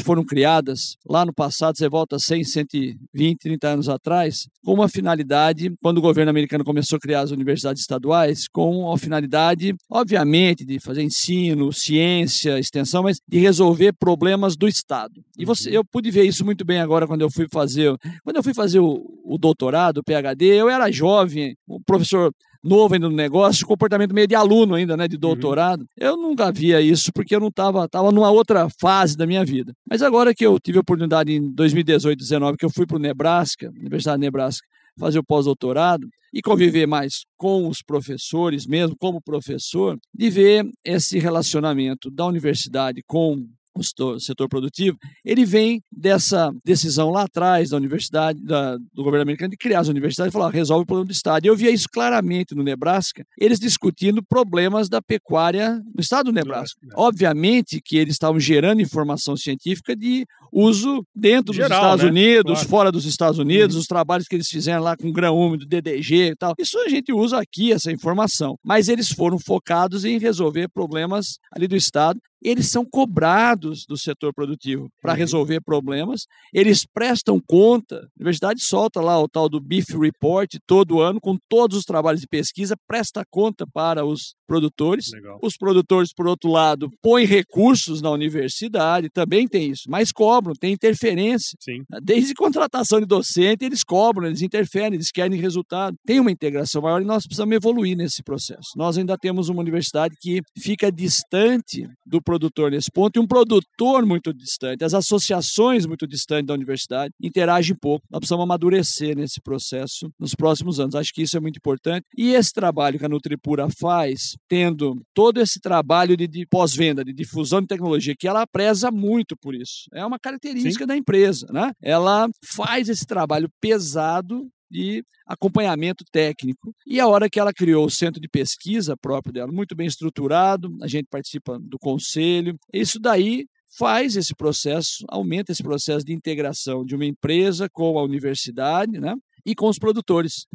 foram 0.00 0.24
criadas 0.24 0.96
lá 1.08 1.24
no 1.24 1.32
passado, 1.32 1.76
você 1.76 1.88
volta 1.88 2.18
100, 2.18 2.44
120, 2.44 3.38
30 3.38 3.68
anos 3.68 3.88
atrás, 3.88 4.48
com 4.64 4.74
uma 4.74 4.88
finalidade, 4.88 5.72
quando 5.82 5.98
o 5.98 6.02
governo 6.02 6.30
americano 6.30 6.64
começou 6.64 6.96
a 6.96 7.00
criar 7.00 7.20
as 7.20 7.30
universidades 7.30 7.82
estaduais, 7.82 8.48
com 8.48 8.92
a 8.92 8.98
finalidade, 8.98 9.74
obviamente, 9.90 10.64
de 10.64 10.78
fazer 10.80 11.02
ensino, 11.02 11.72
ciência, 11.72 12.58
extensão, 12.58 13.02
mas 13.02 13.18
de 13.26 13.38
resolver 13.38 13.92
problemas 13.92 14.56
do 14.56 14.68
Estado. 14.68 15.22
E 15.38 15.44
você, 15.44 15.76
eu 15.76 15.84
pude 15.84 16.10
ver 16.10 16.24
isso 16.24 16.44
muito 16.44 16.64
bem 16.64 16.80
agora 16.80 17.06
quando 17.06 17.22
eu 17.22 17.30
fui 17.30 17.46
fazer, 17.50 17.94
quando 18.24 18.36
eu 18.36 18.42
fui 18.42 18.54
fazer 18.54 18.80
o, 18.80 19.04
o 19.24 19.38
doutorado, 19.38 19.98
o 19.98 20.04
PhD, 20.04 20.46
eu 20.46 20.68
era 20.68 20.90
jovem, 20.90 21.56
o 21.66 21.80
professor 21.80 22.32
novo 22.66 22.94
ainda 22.94 23.08
no 23.08 23.14
negócio, 23.14 23.66
comportamento 23.66 24.14
meio 24.14 24.26
de 24.26 24.34
aluno 24.34 24.74
ainda, 24.74 24.96
né, 24.96 25.06
de 25.08 25.16
uhum. 25.16 25.20
doutorado. 25.20 25.80
Uhum. 25.80 25.86
Eu 25.96 26.16
nunca 26.16 26.50
via 26.52 26.80
isso 26.80 27.12
porque 27.12 27.34
eu 27.34 27.40
não 27.40 27.48
estava 27.48 27.88
tava 27.88 28.12
numa 28.12 28.30
outra 28.30 28.68
fase 28.80 29.16
da 29.16 29.26
minha 29.26 29.44
vida. 29.44 29.72
Mas 29.88 30.02
agora 30.02 30.34
que 30.34 30.44
eu 30.44 30.58
tive 30.58 30.78
a 30.78 30.80
oportunidade 30.80 31.32
em 31.32 31.50
2018, 31.52 32.18
2019, 32.18 32.56
que 32.58 32.64
eu 32.64 32.70
fui 32.70 32.86
para 32.86 32.96
o 32.96 33.00
Nebraska, 33.00 33.70
Universidade 33.70 34.18
de 34.18 34.26
Nebraska, 34.26 34.66
fazer 34.98 35.18
o 35.18 35.24
pós-doutorado 35.24 36.08
e 36.32 36.42
conviver 36.42 36.86
mais 36.86 37.24
com 37.36 37.68
os 37.68 37.82
professores 37.82 38.66
mesmo, 38.66 38.96
como 38.98 39.20
professor, 39.20 39.98
de 40.14 40.30
ver 40.30 40.68
esse 40.84 41.18
relacionamento 41.18 42.10
da 42.10 42.26
universidade 42.26 43.02
com 43.06 43.46
o 43.80 44.20
setor 44.20 44.48
produtivo, 44.48 44.96
ele 45.24 45.44
vem 45.44 45.82
dessa 45.90 46.52
decisão 46.64 47.10
lá 47.10 47.22
atrás 47.22 47.70
da 47.70 47.76
universidade, 47.76 48.42
da, 48.42 48.76
do 48.76 49.02
governo 49.02 49.22
americano, 49.22 49.50
de 49.50 49.56
criar 49.56 49.80
as 49.80 49.88
universidades 49.88 50.32
e 50.32 50.36
falar, 50.36 50.50
resolve 50.50 50.84
o 50.84 50.86
problema 50.86 51.06
do 51.06 51.12
Estado. 51.12 51.44
E 51.44 51.48
eu 51.48 51.56
via 51.56 51.70
isso 51.70 51.88
claramente 51.92 52.54
no 52.54 52.62
Nebraska, 52.62 53.24
eles 53.38 53.58
discutindo 53.58 54.22
problemas 54.22 54.88
da 54.88 55.00
pecuária 55.02 55.82
no 55.94 56.00
estado 56.00 56.26
do 56.26 56.32
Nebraska. 56.32 56.80
Obviamente 56.94 57.80
que 57.80 57.96
eles 57.96 58.14
estavam 58.14 58.40
gerando 58.40 58.82
informação 58.82 59.36
científica 59.36 59.94
de 59.94 60.26
uso 60.56 61.04
dentro 61.14 61.52
Geral, 61.52 61.68
dos 61.68 61.76
Estados 61.76 62.04
né? 62.04 62.10
Unidos, 62.10 62.52
claro. 62.52 62.68
fora 62.68 62.92
dos 62.92 63.04
Estados 63.04 63.38
Unidos, 63.38 63.76
uhum. 63.76 63.82
os 63.82 63.86
trabalhos 63.86 64.26
que 64.26 64.34
eles 64.34 64.48
fizeram 64.48 64.82
lá 64.82 64.96
com 64.96 65.12
grão 65.12 65.36
úmido, 65.36 65.66
DDG 65.66 66.30
e 66.30 66.36
tal. 66.36 66.54
Isso 66.58 66.78
a 66.78 66.88
gente 66.88 67.12
usa 67.12 67.38
aqui, 67.38 67.72
essa 67.72 67.92
informação. 67.92 68.56
Mas 68.64 68.88
eles 68.88 69.10
foram 69.10 69.38
focados 69.38 70.06
em 70.06 70.18
resolver 70.18 70.68
problemas 70.68 71.38
ali 71.52 71.68
do 71.68 71.76
Estado 71.76 72.18
eles 72.42 72.70
são 72.70 72.84
cobrados 72.84 73.84
do 73.86 73.96
setor 73.96 74.32
produtivo 74.32 74.88
para 75.02 75.12
uhum. 75.12 75.18
resolver 75.18 75.60
problemas, 75.60 76.26
eles 76.52 76.86
prestam 76.86 77.40
conta, 77.44 77.96
a 77.96 78.08
universidade 78.20 78.62
solta 78.62 79.00
lá 79.00 79.18
o 79.20 79.28
tal 79.28 79.48
do 79.48 79.60
Beef 79.60 79.88
Report 79.90 80.48
todo 80.66 81.00
ano, 81.00 81.20
com 81.20 81.36
todos 81.48 81.78
os 81.78 81.84
trabalhos 81.84 82.20
de 82.20 82.28
pesquisa, 82.28 82.76
presta 82.86 83.24
conta 83.30 83.66
para 83.72 84.04
os 84.04 84.34
produtores. 84.46 85.10
Legal. 85.12 85.38
Os 85.42 85.56
produtores, 85.56 86.12
por 86.14 86.28
outro 86.28 86.50
lado, 86.50 86.88
põem 87.02 87.24
recursos 87.24 88.00
na 88.00 88.10
universidade, 88.10 89.10
também 89.10 89.48
tem 89.48 89.70
isso, 89.70 89.84
mas 89.88 90.12
cobram, 90.12 90.45
tem 90.54 90.72
interferência. 90.72 91.56
Sim. 91.60 91.82
Desde 92.02 92.34
contratação 92.34 93.00
de 93.00 93.06
docente, 93.06 93.64
eles 93.64 93.82
cobram, 93.82 94.26
eles 94.26 94.42
interferem, 94.42 94.94
eles 94.94 95.10
querem 95.10 95.38
resultado. 95.40 95.96
Tem 96.04 96.20
uma 96.20 96.30
integração 96.30 96.82
maior 96.82 97.02
e 97.02 97.04
nós 97.04 97.24
precisamos 97.24 97.54
evoluir 97.54 97.96
nesse 97.96 98.22
processo. 98.22 98.70
Nós 98.76 98.98
ainda 98.98 99.16
temos 99.16 99.48
uma 99.48 99.60
universidade 99.60 100.14
que 100.20 100.40
fica 100.58 100.90
distante 100.90 101.88
do 102.04 102.20
produtor 102.20 102.70
nesse 102.70 102.90
ponto 102.90 103.16
e 103.16 103.20
um 103.20 103.26
produtor 103.26 104.04
muito 104.06 104.32
distante, 104.32 104.84
as 104.84 104.94
associações 104.94 105.86
muito 105.86 106.06
distantes 106.06 106.46
da 106.46 106.54
universidade 106.54 107.12
interagem 107.22 107.76
pouco. 107.76 108.06
Nós 108.10 108.20
precisamos 108.20 108.44
amadurecer 108.44 109.16
nesse 109.16 109.40
processo 109.40 110.10
nos 110.18 110.34
próximos 110.34 110.80
anos. 110.80 110.94
Acho 110.94 111.12
que 111.12 111.22
isso 111.22 111.36
é 111.36 111.40
muito 111.40 111.56
importante. 111.56 112.04
E 112.16 112.32
esse 112.32 112.52
trabalho 112.52 112.98
que 112.98 113.04
a 113.04 113.08
Nutripura 113.08 113.68
faz, 113.68 114.36
tendo 114.48 115.00
todo 115.14 115.40
esse 115.40 115.60
trabalho 115.60 116.16
de, 116.16 116.26
de 116.26 116.46
pós-venda, 116.46 117.04
de 117.04 117.12
difusão 117.12 117.60
de 117.60 117.66
tecnologia, 117.66 118.14
que 118.18 118.28
ela 118.28 118.46
preza 118.46 118.90
muito 118.90 119.36
por 119.36 119.54
isso. 119.54 119.88
É 119.92 120.04
uma 120.04 120.18
característica 120.26 120.84
Sim. 120.84 120.88
da 120.88 120.96
empresa, 120.96 121.46
né? 121.52 121.72
Ela 121.80 122.28
faz 122.44 122.88
esse 122.88 123.06
trabalho 123.06 123.48
pesado 123.60 124.48
de 124.68 125.04
acompanhamento 125.24 126.04
técnico. 126.10 126.74
E 126.84 126.98
a 126.98 127.06
hora 127.06 127.30
que 127.30 127.38
ela 127.38 127.52
criou 127.52 127.86
o 127.86 127.90
centro 127.90 128.20
de 128.20 128.28
pesquisa 128.28 128.96
próprio 128.96 129.32
dela, 129.32 129.52
muito 129.52 129.76
bem 129.76 129.86
estruturado, 129.86 130.76
a 130.82 130.88
gente 130.88 131.06
participa 131.08 131.58
do 131.60 131.78
conselho. 131.78 132.56
Isso 132.72 132.98
daí 132.98 133.46
faz 133.78 134.16
esse 134.16 134.34
processo, 134.34 135.04
aumenta 135.08 135.52
esse 135.52 135.62
processo 135.62 136.04
de 136.04 136.12
integração 136.12 136.84
de 136.84 136.96
uma 136.96 137.04
empresa 137.04 137.68
com 137.72 137.98
a 137.98 138.02
universidade, 138.02 138.98
né? 138.98 139.14
E 139.44 139.54
com 139.54 139.68
os 139.68 139.78
produtores. 139.78 140.46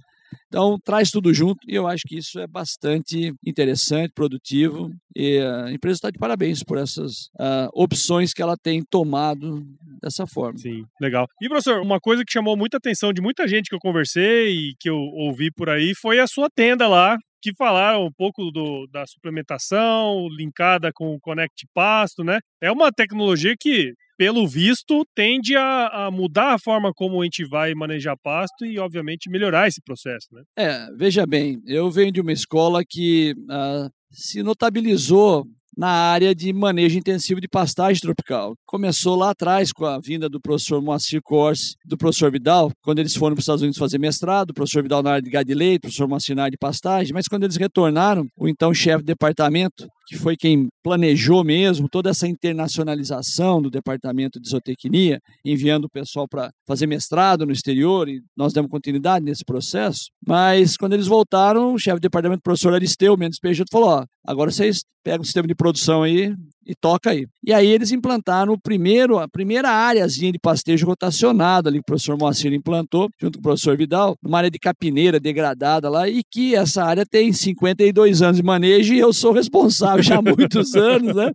Então, 0.48 0.78
traz 0.84 1.10
tudo 1.10 1.34
junto 1.34 1.60
e 1.68 1.76
eu 1.76 1.88
acho 1.88 2.04
que 2.06 2.18
isso 2.18 2.40
é 2.40 2.48
bastante 2.48 3.34
interessante, 3.46 4.12
produtivo. 4.14 4.92
E 5.16 5.40
a 5.40 5.72
empresa 5.72 5.98
está 5.98 6.10
de 6.10 6.18
parabéns 6.18 6.64
por 6.64 6.78
essas 6.78 7.28
uh, 7.40 7.70
opções 7.74 8.34
que 8.34 8.42
ela 8.42 8.56
tem 8.56 8.84
tomado 8.84 9.66
dessa 10.02 10.26
forma. 10.26 10.58
Sim, 10.58 10.86
legal. 11.02 11.28
E, 11.42 11.48
professor, 11.48 11.82
uma 11.82 12.00
coisa 12.00 12.24
que 12.26 12.32
chamou 12.32 12.56
muita 12.58 12.78
atenção 12.78 13.14
de 13.14 13.22
muita 13.22 13.48
gente 13.48 13.70
que 13.70 13.76
eu 13.76 13.80
conversei 13.80 14.50
e 14.50 14.76
que 14.80 14.90
eu 14.90 14.98
ouvi 14.98 15.52
por 15.52 15.70
aí 15.70 15.94
foi 15.96 16.20
a 16.20 16.28
sua 16.28 16.50
tenda 16.50 16.88
lá, 16.88 17.18
que 17.42 17.54
falaram 17.54 18.06
um 18.06 18.12
pouco 18.12 18.52
do, 18.52 18.88
da 18.88 19.06
suplementação 19.08 20.28
linkada 20.30 20.92
com 20.94 21.14
o 21.14 21.20
Connect 21.20 21.68
Pasto, 21.74 22.24
né? 22.24 22.40
É 22.62 22.72
uma 22.72 22.92
tecnologia 22.92 23.56
que 23.60 23.94
pelo 24.22 24.48
visto, 24.48 25.04
tende 25.16 25.56
a, 25.56 25.88
a, 25.88 26.12
mudar 26.12 26.54
a 26.54 26.60
forma 26.60 26.94
como 26.94 27.20
a 27.20 27.24
gente 27.24 27.44
vai 27.44 27.74
manejar 27.74 28.16
pasto 28.22 28.64
e, 28.64 28.78
obviamente, 28.78 29.32
melhorar 29.32 29.68
esse 29.68 29.82
processo. 29.82 30.28
Né? 30.32 30.44
É, 30.56 30.86
veja 30.96 31.26
bem, 31.26 31.60
eu 31.66 31.90
venho 31.90 32.12
de 32.12 32.22
uma 32.22 32.32
escola 32.32 32.84
que 32.88 33.34
uh, 33.50 33.90
se 34.12 34.44
notabilizou 34.44 35.48
na 35.76 35.90
área 35.90 36.36
de 36.36 36.52
manejo 36.54 36.98
intensivo 36.98 37.40
de 37.40 37.48
pastagem 37.48 38.02
tropical. 38.02 38.56
Começou 38.66 39.16
lá 39.16 39.32
atrás 39.32 39.72
com 39.72 39.86
a 39.86 40.00
vinda 40.00 40.30
do 40.30 40.40
professor 40.40 40.82
Moacir 40.82 41.22
Corse, 41.24 41.76
do 41.86 41.98
professor 41.98 42.32
Vidal, 42.32 42.72
quando 42.82 43.00
eles 43.00 43.16
foram 43.16 43.36
para 43.36 43.40
os 43.40 43.44
Estados 43.44 43.62
Unidos 43.62 43.78
fazer 43.78 43.98
mestrado, 43.98 44.52
o 44.52 44.54
professor 44.54 44.84
Vidal 44.84 45.04
na 45.04 45.12
área 45.12 45.22
de 45.22 45.30
gado 45.30 45.46
de 45.46 45.54
leite, 45.54 45.78
o 45.78 45.82
professor 45.82 46.08
Moacir 46.08 46.36
na 46.36 46.44
área 46.44 46.52
de 46.52 46.58
pastagem, 46.58 47.14
mas 47.14 47.28
quando 47.28 47.44
eles 47.44 47.56
retornaram, 47.56 48.28
o 48.38 48.48
então 48.48 48.74
chefe 48.74 49.00
de 49.00 49.08
departamento 49.08 49.88
que 50.12 50.18
foi 50.18 50.36
quem 50.36 50.68
planejou 50.84 51.42
mesmo 51.42 51.88
toda 51.90 52.10
essa 52.10 52.28
internacionalização 52.28 53.62
do 53.62 53.70
departamento 53.70 54.42
de 54.42 54.50
zootecnia, 54.50 55.22
enviando 55.46 55.86
o 55.86 55.90
pessoal 55.90 56.28
para 56.28 56.52
fazer 56.68 56.86
mestrado 56.86 57.46
no 57.46 57.54
exterior, 57.54 58.10
e 58.10 58.22
nós 58.36 58.52
demos 58.52 58.70
continuidade 58.70 59.24
nesse 59.24 59.46
processo. 59.46 60.10
Mas 60.28 60.76
quando 60.76 60.94
eles 60.94 61.08
voltaram, 61.08 61.74
o 61.74 61.80
chefe 61.80 61.98
do 61.98 62.02
departamento, 62.02 62.40
o 62.40 62.44
professor 62.44 62.74
Aristeu 62.74 63.16
Mendes 63.16 63.40
Peixoto, 63.40 63.72
falou: 63.72 63.90
ó, 63.90 64.06
agora 64.28 64.52
vocês 64.52 64.82
pegam 65.02 65.22
o 65.22 65.26
sistema 65.26 65.48
de 65.48 65.56
produção 65.62 66.02
aí, 66.02 66.36
e 66.66 66.76
toca 66.76 67.12
aí. 67.12 67.28
E 67.44 67.52
aí 67.52 67.68
eles 67.68 67.92
implantaram 67.92 68.54
o 68.54 68.60
primeiro, 68.60 69.18
a 69.18 69.28
primeira 69.28 69.70
áreazinha 69.70 70.32
de 70.32 70.40
pastejo 70.40 70.86
rotacionado 70.86 71.68
ali 71.68 71.80
que 71.80 71.82
o 71.82 71.86
professor 71.86 72.18
Moacir 72.18 72.54
implantou, 72.54 73.10
junto 73.20 73.38
com 73.38 73.40
o 73.40 73.44
professor 73.44 73.76
Vidal, 73.76 74.16
numa 74.22 74.38
área 74.38 74.52
de 74.52 74.60
capineira 74.60 75.20
degradada 75.20 75.90
lá, 75.90 76.08
e 76.08 76.24
que 76.24 76.56
essa 76.56 76.84
área 76.84 77.06
tem 77.06 77.34
52 77.34 78.22
anos 78.22 78.38
de 78.38 78.44
manejo 78.44 78.94
e 78.94 79.00
eu 79.00 79.12
sou 79.12 79.32
responsável 79.32 80.04
já 80.04 80.20
há 80.20 80.22
muitos 80.22 80.74
anos, 80.76 81.16
né? 81.16 81.32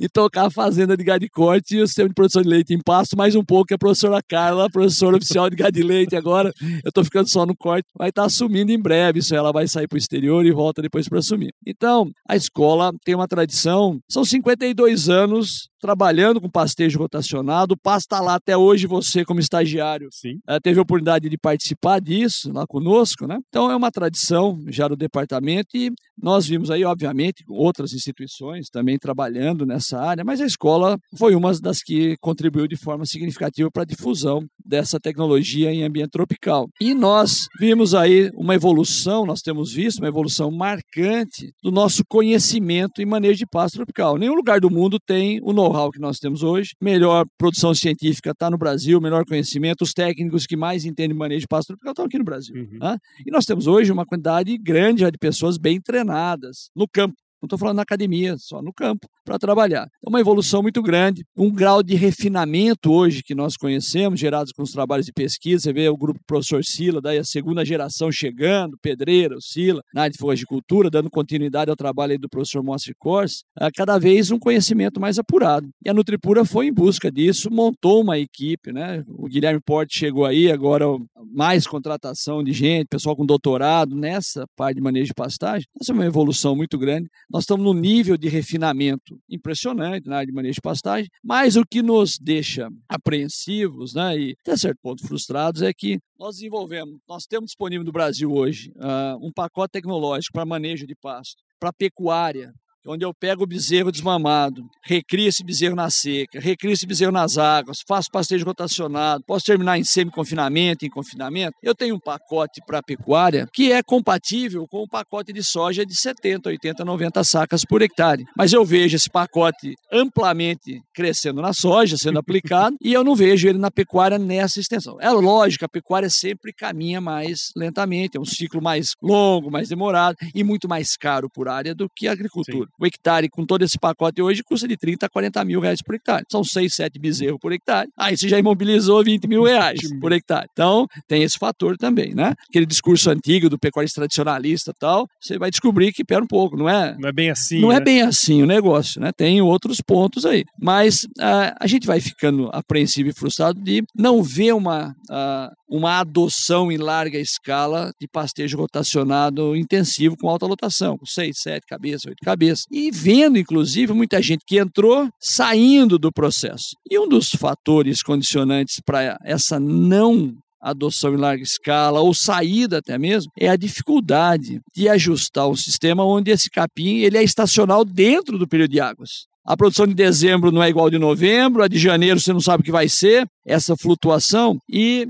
E 0.00 0.08
tocar 0.08 0.46
a 0.46 0.50
fazenda 0.50 0.96
de 0.96 1.04
gado 1.04 1.20
de 1.20 1.28
corte 1.28 1.76
e 1.76 1.82
o 1.82 1.86
sistema 1.86 2.08
de 2.08 2.14
produção 2.14 2.42
de 2.42 2.48
leite 2.48 2.72
em 2.72 2.80
pasto, 2.80 3.16
mais 3.16 3.34
um 3.34 3.44
pouco 3.44 3.66
que 3.66 3.74
a 3.74 3.78
professora 3.78 4.22
Carla, 4.26 4.70
professora 4.70 5.16
oficial 5.16 5.50
de 5.50 5.56
gado 5.56 5.72
de 5.72 5.82
leite 5.82 6.16
agora, 6.16 6.52
eu 6.84 6.90
tô 6.90 7.04
ficando 7.04 7.28
só 7.28 7.44
no 7.44 7.54
corte, 7.54 7.86
vai 7.96 8.08
estar 8.08 8.22
tá 8.22 8.26
assumindo 8.26 8.72
em 8.72 8.78
breve, 8.80 9.18
isso 9.18 9.34
ela 9.34 9.52
vai 9.52 9.68
sair 9.68 9.86
para 9.86 9.96
o 9.96 9.98
exterior 9.98 10.46
e 10.46 10.50
volta 10.50 10.80
depois 10.80 11.08
para 11.08 11.18
assumir. 11.18 11.52
Então, 11.66 12.10
a 12.26 12.36
escola 12.36 12.92
tem 13.04 13.14
uma 13.14 13.28
tradição, 13.28 14.00
são 14.08 14.24
52 14.24 14.61
32 14.62 15.08
anos 15.08 15.71
trabalhando 15.82 16.40
com 16.40 16.48
pastejo 16.48 17.00
rotacionado. 17.00 17.74
O 17.74 17.76
PAS 17.76 18.04
está 18.04 18.20
lá 18.20 18.36
até 18.36 18.56
hoje, 18.56 18.86
você 18.86 19.24
como 19.24 19.40
estagiário 19.40 20.08
Sim. 20.12 20.38
É, 20.46 20.60
teve 20.60 20.78
a 20.78 20.82
oportunidade 20.82 21.28
de 21.28 21.36
participar 21.36 22.00
disso 22.00 22.52
lá 22.52 22.64
conosco, 22.66 23.26
né? 23.26 23.38
Então 23.48 23.68
é 23.68 23.74
uma 23.74 23.90
tradição 23.90 24.62
já 24.68 24.86
do 24.86 24.96
departamento 24.96 25.76
e 25.76 25.90
nós 26.16 26.46
vimos 26.46 26.70
aí, 26.70 26.84
obviamente, 26.84 27.42
outras 27.48 27.92
instituições 27.92 28.68
também 28.70 28.96
trabalhando 28.96 29.66
nessa 29.66 29.98
área, 29.98 30.24
mas 30.24 30.40
a 30.40 30.46
escola 30.46 30.96
foi 31.18 31.34
uma 31.34 31.52
das 31.58 31.82
que 31.82 32.16
contribuiu 32.20 32.68
de 32.68 32.76
forma 32.76 33.04
significativa 33.04 33.68
para 33.72 33.82
a 33.82 33.86
difusão 33.86 34.44
dessa 34.64 35.00
tecnologia 35.00 35.72
em 35.72 35.82
ambiente 35.82 36.10
tropical. 36.10 36.68
E 36.80 36.94
nós 36.94 37.48
vimos 37.58 37.92
aí 37.92 38.30
uma 38.34 38.54
evolução, 38.54 39.26
nós 39.26 39.40
temos 39.40 39.72
visto 39.72 39.98
uma 39.98 40.08
evolução 40.08 40.50
marcante 40.52 41.52
do 41.60 41.72
nosso 41.72 42.04
conhecimento 42.08 43.02
em 43.02 43.06
manejo 43.06 43.38
de 43.38 43.46
pasto 43.46 43.76
tropical. 43.76 44.16
Nenhum 44.16 44.34
lugar 44.34 44.60
do 44.60 44.70
mundo 44.70 44.98
tem 45.04 45.40
o 45.42 45.52
know 45.52 45.71
know-how 45.72 45.90
que 45.90 45.98
nós 45.98 46.18
temos 46.18 46.42
hoje, 46.42 46.74
melhor 46.80 47.24
produção 47.38 47.74
científica 47.74 48.30
está 48.30 48.50
no 48.50 48.58
Brasil, 48.58 49.00
melhor 49.00 49.24
conhecimento, 49.24 49.82
os 49.82 49.92
técnicos 49.92 50.46
que 50.46 50.56
mais 50.56 50.84
entendem 50.84 51.16
manejo 51.16 51.40
de 51.40 51.48
pasto 51.48 51.68
tropical 51.68 51.92
estão 51.92 52.04
aqui 52.04 52.18
no 52.18 52.24
Brasil. 52.24 52.54
Uhum. 52.54 52.78
Né? 52.78 52.96
E 53.26 53.30
nós 53.30 53.44
temos 53.44 53.66
hoje 53.66 53.90
uma 53.90 54.06
quantidade 54.06 54.56
grande 54.58 55.02
de 55.10 55.18
pessoas 55.18 55.58
bem 55.58 55.80
treinadas 55.80 56.70
no 56.76 56.86
campo. 56.86 57.16
Não 57.42 57.46
estou 57.46 57.58
falando 57.58 57.76
na 57.76 57.82
academia, 57.82 58.36
só 58.38 58.62
no 58.62 58.72
campo, 58.72 59.08
para 59.24 59.36
trabalhar. 59.38 59.88
É 60.04 60.08
uma 60.08 60.20
evolução 60.20 60.62
muito 60.62 60.80
grande, 60.80 61.24
um 61.36 61.50
grau 61.50 61.82
de 61.82 61.96
refinamento 61.96 62.92
hoje 62.92 63.22
que 63.22 63.34
nós 63.34 63.56
conhecemos, 63.56 64.20
gerados 64.20 64.52
com 64.52 64.62
os 64.62 64.70
trabalhos 64.70 65.06
de 65.06 65.12
pesquisa. 65.12 65.64
Você 65.64 65.72
vê 65.72 65.88
o 65.88 65.96
grupo 65.96 66.20
professor 66.24 66.64
Sila, 66.64 67.00
daí 67.00 67.18
a 67.18 67.24
segunda 67.24 67.64
geração 67.64 68.12
chegando, 68.12 68.78
Pedreira, 68.80 69.36
o 69.36 69.42
Sila, 69.42 69.82
na 69.92 70.02
área 70.02 70.12
de 70.12 70.18
flogicultura, 70.18 70.88
dando 70.88 71.10
continuidade 71.10 71.68
ao 71.68 71.76
trabalho 71.76 72.16
do 72.18 72.28
professor 72.28 72.62
Moacir 72.62 72.94
Kors, 72.96 73.42
cada 73.74 73.98
vez 73.98 74.30
um 74.30 74.38
conhecimento 74.38 75.00
mais 75.00 75.18
apurado. 75.18 75.68
E 75.84 75.90
a 75.90 75.94
Nutripura 75.94 76.44
foi 76.44 76.66
em 76.66 76.72
busca 76.72 77.10
disso, 77.10 77.50
montou 77.50 78.02
uma 78.02 78.18
equipe, 78.18 78.72
né? 78.72 79.02
O 79.08 79.26
Guilherme 79.26 79.60
Porte 79.60 79.98
chegou 79.98 80.24
aí, 80.24 80.50
agora 80.50 80.84
mais 81.32 81.66
contratação 81.66 82.42
de 82.42 82.52
gente, 82.52 82.88
pessoal 82.88 83.16
com 83.16 83.24
doutorado 83.24 83.96
nessa 83.96 84.44
parte 84.56 84.76
de 84.76 84.82
manejo 84.82 85.06
de 85.06 85.14
pastagem. 85.14 85.66
Essa 85.80 85.92
é 85.92 85.94
uma 85.94 86.06
evolução 86.06 86.54
muito 86.54 86.78
grande 86.78 87.08
nós 87.30 87.44
estamos 87.44 87.64
num 87.64 87.78
nível 87.78 88.16
de 88.16 88.28
refinamento 88.28 89.18
impressionante 89.28 90.06
na 90.06 90.16
área 90.16 90.26
de 90.26 90.32
manejo 90.32 90.54
de 90.54 90.60
pastagem, 90.60 91.08
mas 91.22 91.56
o 91.56 91.64
que 91.64 91.82
nos 91.82 92.18
deixa 92.18 92.68
apreensivos 92.88 93.94
né, 93.94 94.18
e 94.18 94.36
até 94.40 94.56
certo 94.56 94.78
ponto 94.82 95.06
frustrados 95.06 95.62
é 95.62 95.72
que 95.72 95.98
nós 96.18 96.36
desenvolvemos, 96.36 96.98
nós 97.08 97.24
temos 97.24 97.46
disponível 97.46 97.84
no 97.84 97.92
Brasil 97.92 98.30
hoje 98.30 98.70
uh, 98.76 99.26
um 99.26 99.32
pacote 99.32 99.72
tecnológico 99.72 100.32
para 100.32 100.44
manejo 100.44 100.86
de 100.86 100.94
pasto, 100.94 101.42
para 101.58 101.72
pecuária, 101.72 102.52
onde 102.86 103.04
eu 103.04 103.14
pego 103.14 103.44
o 103.44 103.46
bezerro 103.46 103.92
desmamado, 103.92 104.64
recrio 104.82 105.28
esse 105.28 105.44
bezerro 105.44 105.76
na 105.76 105.90
seca, 105.90 106.40
recrio 106.40 106.72
esse 106.72 106.86
bezerro 106.86 107.12
nas 107.12 107.38
águas, 107.38 107.78
faço 107.86 108.10
pastejo 108.10 108.44
rotacionado, 108.44 109.24
posso 109.26 109.46
terminar 109.46 109.78
em 109.78 109.84
semi-confinamento, 109.84 110.84
em 110.84 110.90
confinamento. 110.90 111.56
Eu 111.62 111.74
tenho 111.74 111.94
um 111.94 112.00
pacote 112.00 112.60
para 112.66 112.82
pecuária 112.82 113.48
que 113.52 113.72
é 113.72 113.82
compatível 113.82 114.66
com 114.68 114.82
o 114.82 114.88
pacote 114.88 115.32
de 115.32 115.42
soja 115.42 115.84
de 115.86 115.94
70, 115.94 116.48
80, 116.48 116.84
90 116.84 117.24
sacas 117.24 117.64
por 117.64 117.82
hectare. 117.82 118.24
Mas 118.36 118.52
eu 118.52 118.64
vejo 118.64 118.96
esse 118.96 119.10
pacote 119.10 119.74
amplamente 119.92 120.80
crescendo 120.94 121.40
na 121.40 121.52
soja, 121.52 121.96
sendo 121.96 122.18
aplicado, 122.20 122.76
e 122.80 122.92
eu 122.92 123.04
não 123.04 123.14
vejo 123.14 123.48
ele 123.48 123.58
na 123.58 123.70
pecuária 123.70 124.18
nessa 124.18 124.60
extensão. 124.60 125.00
É 125.00 125.10
lógico, 125.10 125.64
a 125.64 125.68
pecuária 125.68 126.10
sempre 126.10 126.52
caminha 126.52 127.00
mais 127.00 127.50
lentamente, 127.56 128.16
é 128.16 128.20
um 128.20 128.24
ciclo 128.24 128.62
mais 128.62 128.94
longo, 129.02 129.50
mais 129.50 129.68
demorado 129.68 130.16
e 130.34 130.42
muito 130.42 130.68
mais 130.68 130.96
caro 130.96 131.28
por 131.30 131.48
área 131.48 131.74
do 131.74 131.88
que 131.88 132.08
a 132.08 132.12
agricultura. 132.12 132.66
Sim. 132.66 132.71
O 132.78 132.86
hectare, 132.86 133.28
com 133.28 133.44
todo 133.44 133.62
esse 133.62 133.78
pacote 133.78 134.20
hoje, 134.20 134.42
custa 134.42 134.66
de 134.66 134.76
30 134.76 135.06
a 135.06 135.08
40 135.08 135.44
mil 135.44 135.60
reais 135.60 135.80
por 135.82 135.94
hectare. 135.94 136.24
São 136.30 136.42
6, 136.42 136.74
7 136.74 136.98
bezerros 136.98 137.38
por 137.40 137.52
hectare. 137.52 137.88
Aí 137.96 138.16
você 138.16 138.28
já 138.28 138.38
imobilizou 138.38 139.02
20 139.04 139.26
mil 139.28 139.44
reais 139.44 139.80
por 140.00 140.12
hectare. 140.12 140.48
Então, 140.52 140.86
tem 141.06 141.22
esse 141.22 141.38
fator 141.38 141.76
também, 141.76 142.14
né? 142.14 142.34
Aquele 142.48 142.66
discurso 142.66 143.10
antigo 143.10 143.48
do 143.48 143.58
pecuarista 143.58 144.00
tradicionalista 144.00 144.70
e 144.70 144.74
tal, 144.78 145.08
você 145.20 145.38
vai 145.38 145.50
descobrir 145.50 145.92
que, 145.92 146.04
pera 146.04 146.22
um 146.22 146.26
pouco, 146.26 146.56
não 146.56 146.68
é? 146.68 146.96
Não 146.98 147.08
é 147.08 147.12
bem 147.12 147.30
assim. 147.30 147.60
Não 147.60 147.70
é 147.70 147.76
né? 147.76 147.80
é 147.80 147.84
bem 147.84 148.02
assim 148.02 148.42
o 148.42 148.46
negócio, 148.46 149.00
né? 149.00 149.12
Tem 149.12 149.40
outros 149.40 149.80
pontos 149.80 150.26
aí. 150.26 150.44
Mas 150.60 151.04
uh, 151.04 151.54
a 151.60 151.66
gente 151.66 151.86
vai 151.86 152.00
ficando 152.00 152.48
apreensivo 152.52 153.08
e 153.08 153.12
frustrado 153.12 153.60
de 153.60 153.84
não 153.94 154.22
ver 154.22 154.54
uma, 154.54 154.94
uh, 155.10 155.54
uma 155.68 156.00
adoção 156.00 156.70
em 156.72 156.76
larga 156.76 157.18
escala 157.18 157.92
de 158.00 158.08
pastejo 158.08 158.56
rotacionado 158.56 159.56
intensivo 159.56 160.16
com 160.16 160.28
alta 160.28 160.46
lotação, 160.46 160.98
com 160.98 161.06
6, 161.06 161.36
7 161.38 161.66
cabeças, 161.66 162.06
8 162.06 162.16
cabeças 162.22 162.61
e 162.70 162.90
vendo, 162.90 163.38
inclusive, 163.38 163.92
muita 163.92 164.20
gente 164.22 164.44
que 164.46 164.58
entrou 164.58 165.08
saindo 165.20 165.98
do 165.98 166.12
processo. 166.12 166.76
E 166.90 166.98
um 166.98 167.08
dos 167.08 167.30
fatores 167.30 168.02
condicionantes 168.02 168.80
para 168.84 169.18
essa 169.24 169.58
não 169.58 170.34
adoção 170.60 171.12
em 171.12 171.16
larga 171.16 171.42
escala 171.42 172.00
ou 172.00 172.14
saída 172.14 172.78
até 172.78 172.96
mesmo 172.96 173.32
é 173.36 173.48
a 173.48 173.56
dificuldade 173.56 174.60
de 174.72 174.88
ajustar 174.88 175.48
um 175.48 175.56
sistema 175.56 176.04
onde 176.04 176.30
esse 176.30 176.48
capim 176.48 176.98
ele 176.98 177.18
é 177.18 177.24
estacional 177.24 177.84
dentro 177.84 178.38
do 178.38 178.46
período 178.46 178.70
de 178.70 178.80
águas. 178.80 179.26
A 179.44 179.56
produção 179.56 179.88
de 179.88 179.94
dezembro 179.94 180.52
não 180.52 180.62
é 180.62 180.68
igual 180.68 180.88
de 180.88 180.98
novembro, 180.98 181.64
a 181.64 181.68
de 181.68 181.78
janeiro 181.78 182.20
você 182.20 182.32
não 182.32 182.40
sabe 182.40 182.60
o 182.60 182.64
que 182.64 182.70
vai 182.70 182.88
ser, 182.88 183.26
essa 183.44 183.76
flutuação. 183.76 184.56
E 184.70 185.08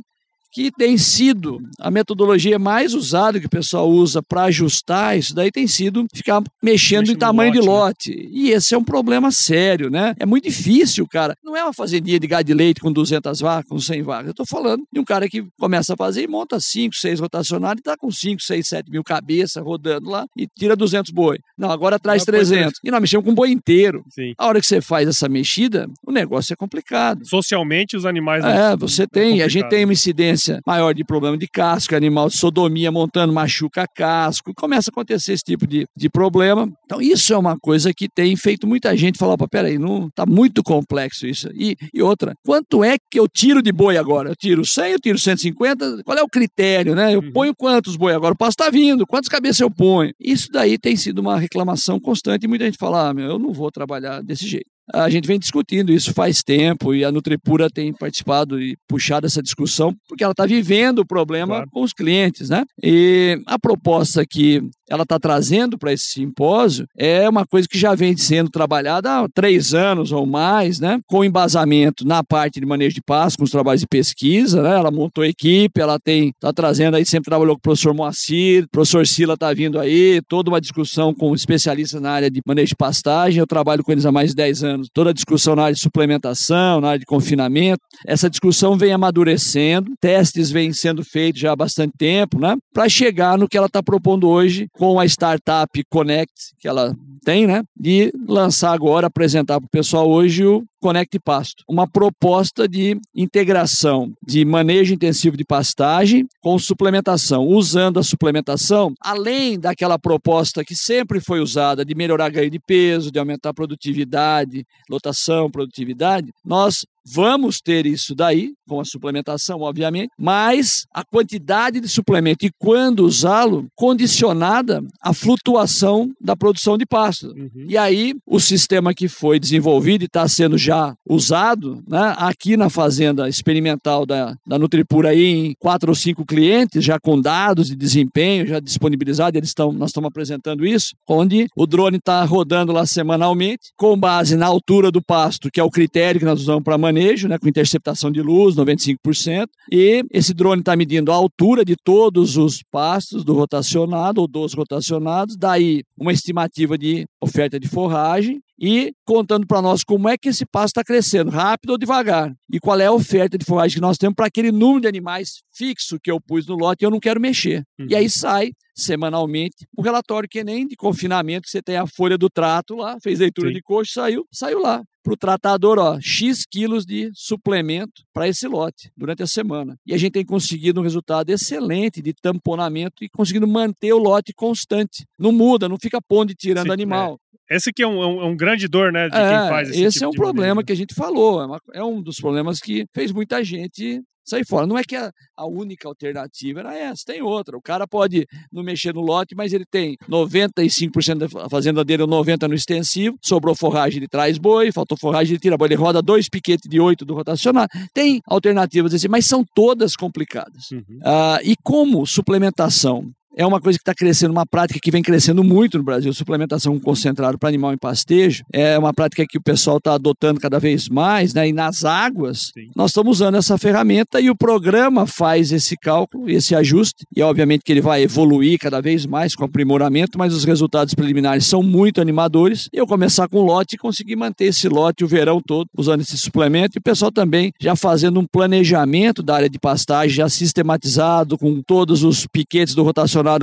que 0.52 0.70
tem 0.70 0.98
sido 0.98 1.60
a 1.80 1.90
metodologia 1.90 2.58
mais 2.58 2.94
usada 2.94 3.40
que 3.40 3.46
o 3.46 3.50
pessoal 3.50 3.88
usa 3.90 4.22
para 4.22 4.44
ajustar 4.44 5.16
isso 5.16 5.34
daí 5.34 5.50
tem 5.50 5.66
sido 5.66 6.06
ficar 6.12 6.42
mexendo 6.62 7.10
em 7.10 7.16
tamanho 7.16 7.52
lote, 7.54 7.60
de 7.60 7.66
lote. 7.66 8.16
Né? 8.16 8.28
E 8.30 8.50
esse 8.50 8.74
é 8.74 8.78
um 8.78 8.84
problema 8.84 9.30
sério, 9.30 9.90
né? 9.90 10.14
É 10.18 10.26
muito 10.26 10.44
difícil, 10.44 11.06
cara. 11.08 11.36
Não 11.42 11.56
é 11.56 11.62
uma 11.62 11.72
fazendinha 11.72 12.18
de 12.18 12.26
gado 12.26 12.44
de 12.44 12.54
leite 12.54 12.80
com 12.80 12.92
200 12.92 13.40
vacas, 13.40 13.68
com 13.68 13.78
100 13.78 14.02
vacas. 14.02 14.26
Eu 14.26 14.30
estou 14.32 14.46
falando 14.46 14.84
de 14.92 15.00
um 15.00 15.04
cara 15.04 15.28
que 15.28 15.44
começa 15.58 15.94
a 15.94 15.96
fazer 15.96 16.22
e 16.22 16.28
monta 16.28 16.60
5, 16.60 16.94
6 16.94 17.20
rotacionários 17.20 17.78
e 17.78 17.80
está 17.80 17.96
com 17.96 18.10
5, 18.10 18.42
6, 18.42 18.68
7 18.68 18.90
mil 18.90 19.02
cabeças 19.02 19.62
rodando 19.62 20.10
lá 20.10 20.26
e 20.36 20.46
tira 20.46 20.76
200 20.76 21.10
boi. 21.10 21.38
Não, 21.56 21.70
agora 21.70 21.98
traz 21.98 22.24
300. 22.24 22.80
E 22.84 22.90
nós 22.90 23.00
mexemos 23.00 23.24
com 23.24 23.34
boi 23.34 23.50
inteiro. 23.50 24.04
Sim. 24.10 24.34
A 24.36 24.46
hora 24.46 24.60
que 24.60 24.66
você 24.66 24.80
faz 24.80 25.08
essa 25.08 25.28
mexida, 25.28 25.88
o 26.06 26.12
negócio 26.12 26.52
é 26.52 26.56
complicado. 26.56 27.26
Socialmente, 27.26 27.96
os 27.96 28.04
animais... 28.04 28.44
É, 28.44 28.76
você 28.76 29.06
tem. 29.06 29.40
É 29.40 29.44
a 29.44 29.48
gente 29.48 29.68
tem 29.68 29.84
uma 29.84 29.92
incidência 29.92 30.41
incidência 30.42 30.60
maior 30.66 30.92
de 30.92 31.04
problema 31.04 31.38
de 31.38 31.46
casco, 31.46 31.94
animal 31.94 32.28
de 32.28 32.36
sodomia 32.36 32.90
montando, 32.90 33.32
machuca 33.32 33.86
casco, 33.94 34.52
começa 34.56 34.90
a 34.90 34.92
acontecer 34.92 35.32
esse 35.32 35.44
tipo 35.44 35.66
de, 35.66 35.86
de 35.96 36.10
problema. 36.10 36.68
Então, 36.84 37.00
isso 37.00 37.32
é 37.32 37.38
uma 37.38 37.56
coisa 37.58 37.92
que 37.94 38.08
tem 38.08 38.34
feito 38.36 38.66
muita 38.66 38.96
gente 38.96 39.18
falar: 39.18 39.34
opa, 39.34 39.46
peraí, 39.48 39.78
não 39.78 40.10
tá 40.10 40.26
muito 40.26 40.62
complexo 40.62 41.26
isso. 41.26 41.48
E, 41.54 41.76
e 41.94 42.02
outra, 42.02 42.34
quanto 42.44 42.82
é 42.82 42.96
que 43.10 43.18
eu 43.18 43.28
tiro 43.28 43.62
de 43.62 43.72
boi 43.72 43.96
agora? 43.96 44.30
Eu 44.30 44.36
tiro 44.36 44.64
100, 44.64 44.92
eu 44.92 45.00
tiro 45.00 45.18
150? 45.18 46.02
Qual 46.04 46.18
é 46.18 46.22
o 46.22 46.28
critério, 46.28 46.94
né? 46.94 47.14
Eu 47.14 47.20
uhum. 47.20 47.32
ponho 47.32 47.54
quantos 47.56 47.96
boi 47.96 48.12
agora? 48.12 48.34
O 48.34 48.36
passo 48.36 48.50
está 48.52 48.70
vindo, 48.70 49.06
quantas 49.06 49.28
cabeças 49.28 49.60
eu 49.60 49.70
ponho? 49.70 50.12
Isso 50.18 50.48
daí 50.50 50.78
tem 50.78 50.96
sido 50.96 51.20
uma 51.20 51.38
reclamação 51.38 52.00
constante 52.00 52.44
e 52.44 52.48
muita 52.48 52.64
gente 52.64 52.78
fala: 52.78 53.08
ah, 53.08 53.14
meu, 53.14 53.26
eu 53.26 53.38
não 53.38 53.52
vou 53.52 53.70
trabalhar 53.70 54.22
desse 54.22 54.46
jeito. 54.46 54.71
A 54.92 55.08
gente 55.08 55.26
vem 55.26 55.38
discutindo 55.38 55.92
isso 55.92 56.12
faz 56.12 56.42
tempo 56.42 56.94
e 56.94 57.04
a 57.04 57.12
Nutripura 57.12 57.70
tem 57.70 57.92
participado 57.92 58.60
e 58.60 58.76
puxado 58.88 59.26
essa 59.26 59.42
discussão 59.42 59.94
porque 60.08 60.24
ela 60.24 60.32
está 60.32 60.44
vivendo 60.44 61.00
o 61.00 61.06
problema 61.06 61.54
claro. 61.54 61.70
com 61.70 61.82
os 61.82 61.92
clientes, 61.92 62.50
né? 62.50 62.64
E 62.82 63.40
a 63.46 63.58
proposta 63.58 64.26
que 64.26 64.62
ela 64.92 65.04
está 65.04 65.18
trazendo 65.18 65.78
para 65.78 65.90
esse 65.90 66.04
simpósio 66.04 66.86
é 66.94 67.26
uma 67.26 67.46
coisa 67.46 67.66
que 67.66 67.78
já 67.78 67.94
vem 67.94 68.14
sendo 68.14 68.50
trabalhada 68.50 69.10
há 69.20 69.28
três 69.28 69.72
anos 69.72 70.12
ou 70.12 70.26
mais, 70.26 70.78
né? 70.78 71.00
Com 71.06 71.24
embasamento 71.24 72.06
na 72.06 72.22
parte 72.22 72.60
de 72.60 72.66
manejo 72.66 72.94
de 72.96 73.00
pasto, 73.00 73.38
com 73.38 73.44
os 73.44 73.50
trabalhos 73.50 73.80
de 73.80 73.86
pesquisa, 73.86 74.62
né? 74.62 74.76
Ela 74.76 74.90
montou 74.90 75.24
equipe, 75.24 75.80
ela 75.80 75.98
tem, 75.98 76.28
está 76.28 76.52
trazendo 76.52 76.96
aí, 76.96 77.06
sempre 77.06 77.30
trabalhou 77.30 77.54
com 77.54 77.60
o 77.60 77.62
professor 77.62 77.94
Moacir, 77.94 78.64
o 78.64 78.68
professor 78.68 79.06
Sila 79.06 79.32
está 79.32 79.54
vindo 79.54 79.80
aí, 79.80 80.20
toda 80.28 80.50
uma 80.50 80.60
discussão 80.60 81.14
com 81.14 81.34
especialistas 81.34 82.00
na 82.00 82.10
área 82.10 82.30
de 82.30 82.42
manejo 82.46 82.68
de 82.68 82.76
pastagem, 82.76 83.38
eu 83.38 83.46
trabalho 83.46 83.82
com 83.82 83.92
eles 83.92 84.04
há 84.04 84.12
mais 84.12 84.30
de 84.30 84.36
10 84.36 84.62
anos, 84.62 84.88
toda 84.92 85.08
a 85.08 85.14
discussão 85.14 85.56
na 85.56 85.62
área 85.62 85.74
de 85.74 85.80
suplementação, 85.80 86.82
na 86.82 86.88
área 86.88 87.00
de 87.00 87.06
confinamento, 87.06 87.80
essa 88.06 88.28
discussão 88.28 88.76
vem 88.76 88.92
amadurecendo, 88.92 89.90
testes 89.98 90.50
vêm 90.50 90.70
sendo 90.74 91.02
feitos 91.02 91.40
já 91.40 91.52
há 91.52 91.56
bastante 91.56 91.94
tempo, 91.96 92.38
né? 92.38 92.56
Para 92.74 92.90
chegar 92.90 93.38
no 93.38 93.48
que 93.48 93.56
ela 93.56 93.68
está 93.68 93.82
propondo 93.82 94.28
hoje 94.28 94.68
com 94.82 94.98
a 94.98 95.06
startup 95.06 95.84
Connect, 95.88 96.56
que 96.58 96.66
ela 96.66 96.92
tem, 97.24 97.46
né? 97.46 97.62
De 97.78 98.12
lançar 98.26 98.72
agora, 98.72 99.06
apresentar 99.06 99.60
para 99.60 99.66
o 99.66 99.70
pessoal 99.70 100.10
hoje 100.10 100.44
o 100.44 100.64
Conect 100.82 101.16
Pasto, 101.20 101.62
uma 101.68 101.86
proposta 101.86 102.66
de 102.66 103.00
integração 103.14 104.12
de 104.26 104.44
manejo 104.44 104.92
intensivo 104.92 105.36
de 105.36 105.44
pastagem 105.44 106.26
com 106.40 106.58
suplementação, 106.58 107.46
usando 107.46 108.00
a 108.00 108.02
suplementação, 108.02 108.92
além 109.00 109.60
daquela 109.60 109.96
proposta 109.96 110.64
que 110.64 110.74
sempre 110.74 111.20
foi 111.20 111.38
usada 111.38 111.84
de 111.84 111.94
melhorar 111.94 112.30
ganho 112.30 112.50
de 112.50 112.58
peso, 112.58 113.12
de 113.12 113.18
aumentar 113.20 113.50
a 113.50 113.54
produtividade, 113.54 114.66
lotação, 114.90 115.48
produtividade, 115.48 116.32
nós 116.44 116.84
Vamos 117.04 117.60
ter 117.60 117.84
isso 117.84 118.14
daí, 118.14 118.52
com 118.68 118.80
a 118.80 118.84
suplementação, 118.84 119.60
obviamente, 119.60 120.10
mas 120.16 120.86
a 120.94 121.04
quantidade 121.04 121.80
de 121.80 121.88
suplemento 121.88 122.46
e 122.46 122.50
quando 122.58 123.00
usá-lo, 123.04 123.66
condicionada 123.74 124.82
à 125.00 125.12
flutuação 125.12 126.10
da 126.20 126.36
produção 126.36 126.78
de 126.78 126.86
pasto. 126.86 127.28
Uhum. 127.28 127.66
E 127.68 127.76
aí, 127.76 128.14
o 128.26 128.38
sistema 128.38 128.94
que 128.94 129.08
foi 129.08 129.40
desenvolvido 129.40 130.02
e 130.02 130.06
está 130.06 130.28
sendo 130.28 130.56
já 130.56 130.71
usado, 131.08 131.82
né, 131.86 132.14
aqui 132.16 132.56
na 132.56 132.70
fazenda 132.70 133.28
experimental 133.28 134.06
da, 134.06 134.34
da 134.46 134.58
Nutripura, 134.58 135.10
aí, 135.10 135.46
em 135.46 135.54
quatro 135.58 135.90
ou 135.90 135.94
cinco 135.94 136.24
clientes, 136.24 136.84
já 136.84 136.98
com 136.98 137.20
dados 137.20 137.68
de 137.68 137.76
desempenho, 137.76 138.46
já 138.46 138.60
disponibilizados, 138.60 139.36
eles 139.36 139.50
estão, 139.50 139.72
nós 139.72 139.90
estamos 139.90 140.08
apresentando 140.08 140.66
isso, 140.66 140.94
onde 141.08 141.46
o 141.56 141.66
drone 141.66 141.98
está 141.98 142.24
rodando 142.24 142.72
lá 142.72 142.86
semanalmente, 142.86 143.72
com 143.76 143.96
base 143.96 144.36
na 144.36 144.46
altura 144.46 144.90
do 144.90 145.02
pasto, 145.02 145.50
que 145.50 145.60
é 145.60 145.64
o 145.64 145.70
critério 145.70 146.18
que 146.18 146.26
nós 146.26 146.40
usamos 146.40 146.62
para 146.62 146.78
manejo, 146.78 147.28
né, 147.28 147.38
com 147.38 147.48
interceptação 147.48 148.10
de 148.10 148.22
luz, 148.22 148.56
95%, 148.56 149.46
e 149.70 150.04
esse 150.12 150.34
drone 150.34 150.60
está 150.60 150.76
medindo 150.76 151.12
a 151.12 151.14
altura 151.14 151.64
de 151.64 151.76
todos 151.76 152.36
os 152.36 152.62
pastos 152.70 153.24
do 153.24 153.34
rotacionado 153.34 154.20
ou 154.20 154.28
dos 154.28 154.54
rotacionados, 154.54 155.36
daí 155.36 155.82
uma 155.98 156.12
estimativa 156.12 156.76
de 156.76 157.06
oferta 157.20 157.58
de 157.58 157.68
forragem 157.68 158.40
e 158.62 158.94
contando 159.04 159.44
para 159.44 159.60
nós 159.60 159.82
como 159.82 160.08
é 160.08 160.16
que 160.16 160.28
esse 160.28 160.46
pasto 160.46 160.78
está 160.78 160.84
crescendo, 160.84 161.32
rápido 161.32 161.70
ou 161.70 161.78
devagar, 161.78 162.32
e 162.48 162.60
qual 162.60 162.78
é 162.78 162.86
a 162.86 162.92
oferta 162.92 163.36
de 163.36 163.44
forragem 163.44 163.74
que 163.74 163.80
nós 163.80 163.98
temos 163.98 164.14
para 164.14 164.26
aquele 164.26 164.52
número 164.52 164.82
de 164.82 164.88
animais 164.88 165.42
fixo 165.52 165.98
que 166.00 166.08
eu 166.08 166.20
pus 166.20 166.46
no 166.46 166.54
lote 166.54 166.84
e 166.84 166.86
eu 166.86 166.90
não 166.90 167.00
quero 167.00 167.20
mexer. 167.20 167.64
Uhum. 167.76 167.88
E 167.90 167.96
aí 167.96 168.08
sai 168.08 168.52
semanalmente 168.72 169.66
um 169.76 169.82
relatório 169.82 170.28
que 170.28 170.44
nem 170.44 170.66
de 170.66 170.76
confinamento, 170.76 171.48
você 171.48 171.60
tem 171.60 171.76
a 171.76 171.88
folha 171.88 172.16
do 172.16 172.30
trato 172.30 172.76
lá, 172.76 172.96
fez 173.02 173.18
leitura 173.18 173.48
Sim. 173.48 173.54
de 173.54 173.62
coxo, 173.62 173.94
saiu, 173.94 174.24
saiu 174.30 174.60
lá 174.60 174.82
para 175.02 175.12
o 175.12 175.16
tratador, 175.16 175.78
ó, 175.78 175.98
X 176.00 176.46
quilos 176.48 176.86
de 176.86 177.10
suplemento 177.12 178.04
para 178.14 178.28
esse 178.28 178.46
lote 178.46 178.90
durante 178.96 179.22
a 179.22 179.26
semana. 179.26 179.76
E 179.84 179.92
a 179.92 179.98
gente 179.98 180.12
tem 180.12 180.24
conseguido 180.24 180.80
um 180.80 180.84
resultado 180.84 181.30
excelente 181.30 182.00
de 182.00 182.14
tamponamento 182.14 183.02
e 183.02 183.08
conseguindo 183.08 183.48
manter 183.48 183.92
o 183.92 183.98
lote 183.98 184.32
constante. 184.32 185.04
Não 185.18 185.32
muda, 185.32 185.68
não 185.68 185.76
fica 185.76 186.00
pondo 186.00 186.30
e 186.30 186.34
tirando 186.34 186.66
Sim, 186.66 186.70
é. 186.70 186.74
animal. 186.74 187.18
É. 187.52 187.56
Esse 187.56 187.70
aqui 187.70 187.82
é 187.82 187.86
um, 187.86 188.02
é 188.02 188.06
um, 188.06 188.22
é 188.22 188.24
um, 188.24 188.36
grande 188.36 188.66
dor, 188.68 188.92
né, 188.92 189.08
de 189.08 189.16
é, 189.16 189.28
quem 189.28 189.48
faz 189.48 189.68
esse 189.70 189.82
Esse 189.82 189.98
tipo 189.98 190.06
é 190.06 190.08
um 190.08 190.12
problema 190.12 190.64
que 190.64 190.72
a 190.72 190.76
gente 190.76 190.94
falou, 190.94 191.42
é, 191.42 191.46
uma, 191.46 191.60
é 191.74 191.84
um 191.84 192.02
dos 192.02 192.16
problemas 192.16 192.58
que 192.58 192.86
fez 192.94 193.12
muita 193.12 193.42
gente 193.44 194.02
sair 194.24 194.46
fora. 194.46 194.66
Não 194.66 194.78
é 194.78 194.84
que 194.84 194.96
a, 194.96 195.10
a, 195.36 195.46
única 195.46 195.88
alternativa 195.88 196.60
era 196.60 196.76
essa, 196.76 197.02
tem 197.06 197.22
outra. 197.22 197.56
O 197.56 197.62
cara 197.62 197.86
pode 197.86 198.26
não 198.52 198.62
mexer 198.62 198.94
no 198.94 199.00
lote, 199.00 199.34
mas 199.34 199.52
ele 199.52 199.64
tem 199.70 199.96
95% 200.08 201.28
da 201.28 201.48
fazenda 201.48 201.84
dele, 201.84 202.02
ou 202.02 202.08
90% 202.08 202.48
no 202.48 202.54
extensivo, 202.54 203.16
sobrou 203.22 203.54
forragem, 203.54 203.98
ele 203.98 204.08
traz 204.08 204.38
boi, 204.38 204.72
faltou 204.72 204.96
forragem, 204.96 205.32
ele 205.32 205.40
tira 205.40 205.56
boi, 205.56 205.68
ele 205.68 205.74
roda 205.74 206.00
dois 206.00 206.28
piquetes 206.28 206.68
de 206.68 206.80
oito 206.80 207.04
do 207.04 207.14
rotacionar. 207.14 207.68
Tem 207.92 208.20
alternativas 208.26 208.94
assim, 208.94 209.08
mas 209.08 209.26
são 209.26 209.44
todas 209.54 209.96
complicadas. 209.96 210.70
Uhum. 210.70 211.00
Ah, 211.04 211.40
e 211.42 211.54
como 211.62 212.06
suplementação 212.06 213.10
é 213.36 213.46
uma 213.46 213.60
coisa 213.60 213.78
que 213.78 213.82
está 213.82 213.94
crescendo, 213.94 214.32
uma 214.32 214.46
prática 214.46 214.78
que 214.82 214.90
vem 214.90 215.02
crescendo 215.02 215.42
muito 215.42 215.78
no 215.78 215.84
Brasil, 215.84 216.12
suplementação 216.12 216.78
concentrada 216.78 217.38
para 217.38 217.48
animal 217.48 217.72
em 217.72 217.78
pastejo. 217.78 218.44
É 218.52 218.78
uma 218.78 218.92
prática 218.92 219.26
que 219.26 219.38
o 219.38 219.42
pessoal 219.42 219.78
está 219.78 219.94
adotando 219.94 220.40
cada 220.40 220.58
vez 220.58 220.88
mais, 220.88 221.32
né? 221.34 221.48
E 221.48 221.52
nas 221.52 221.84
águas, 221.84 222.50
Sim. 222.54 222.70
nós 222.76 222.90
estamos 222.90 223.18
usando 223.18 223.36
essa 223.36 223.56
ferramenta 223.56 224.20
e 224.20 224.30
o 224.30 224.36
programa 224.36 225.06
faz 225.06 225.52
esse 225.52 225.76
cálculo, 225.76 226.28
esse 226.28 226.54
ajuste, 226.54 227.04
e 227.14 227.22
obviamente 227.22 227.62
que 227.64 227.72
ele 227.72 227.80
vai 227.80 228.02
evoluir 228.02 228.58
cada 228.58 228.80
vez 228.80 229.06
mais 229.06 229.34
com 229.34 229.44
aprimoramento, 229.44 230.18
mas 230.18 230.34
os 230.34 230.44
resultados 230.44 230.94
preliminares 230.94 231.46
são 231.46 231.62
muito 231.62 232.00
animadores. 232.00 232.68
E 232.72 232.78
eu 232.78 232.86
começar 232.86 233.28
com 233.28 233.40
um 233.40 233.44
lote 233.44 233.76
e 233.76 233.78
conseguir 233.78 234.16
manter 234.16 234.46
esse 234.46 234.68
lote 234.68 235.04
o 235.04 235.08
verão 235.08 235.40
todo 235.40 235.68
usando 235.76 236.00
esse 236.00 236.18
suplemento, 236.18 236.76
e 236.76 236.80
o 236.80 236.82
pessoal 236.82 237.10
também 237.10 237.52
já 237.60 237.74
fazendo 237.74 238.20
um 238.20 238.26
planejamento 238.26 239.22
da 239.22 239.36
área 239.36 239.50
de 239.50 239.58
pastagem 239.58 240.14
já 240.16 240.28
sistematizado, 240.28 241.38
com 241.38 241.62
todos 241.62 242.02
os 242.02 242.26
piquetes 242.26 242.74
do 242.74 242.82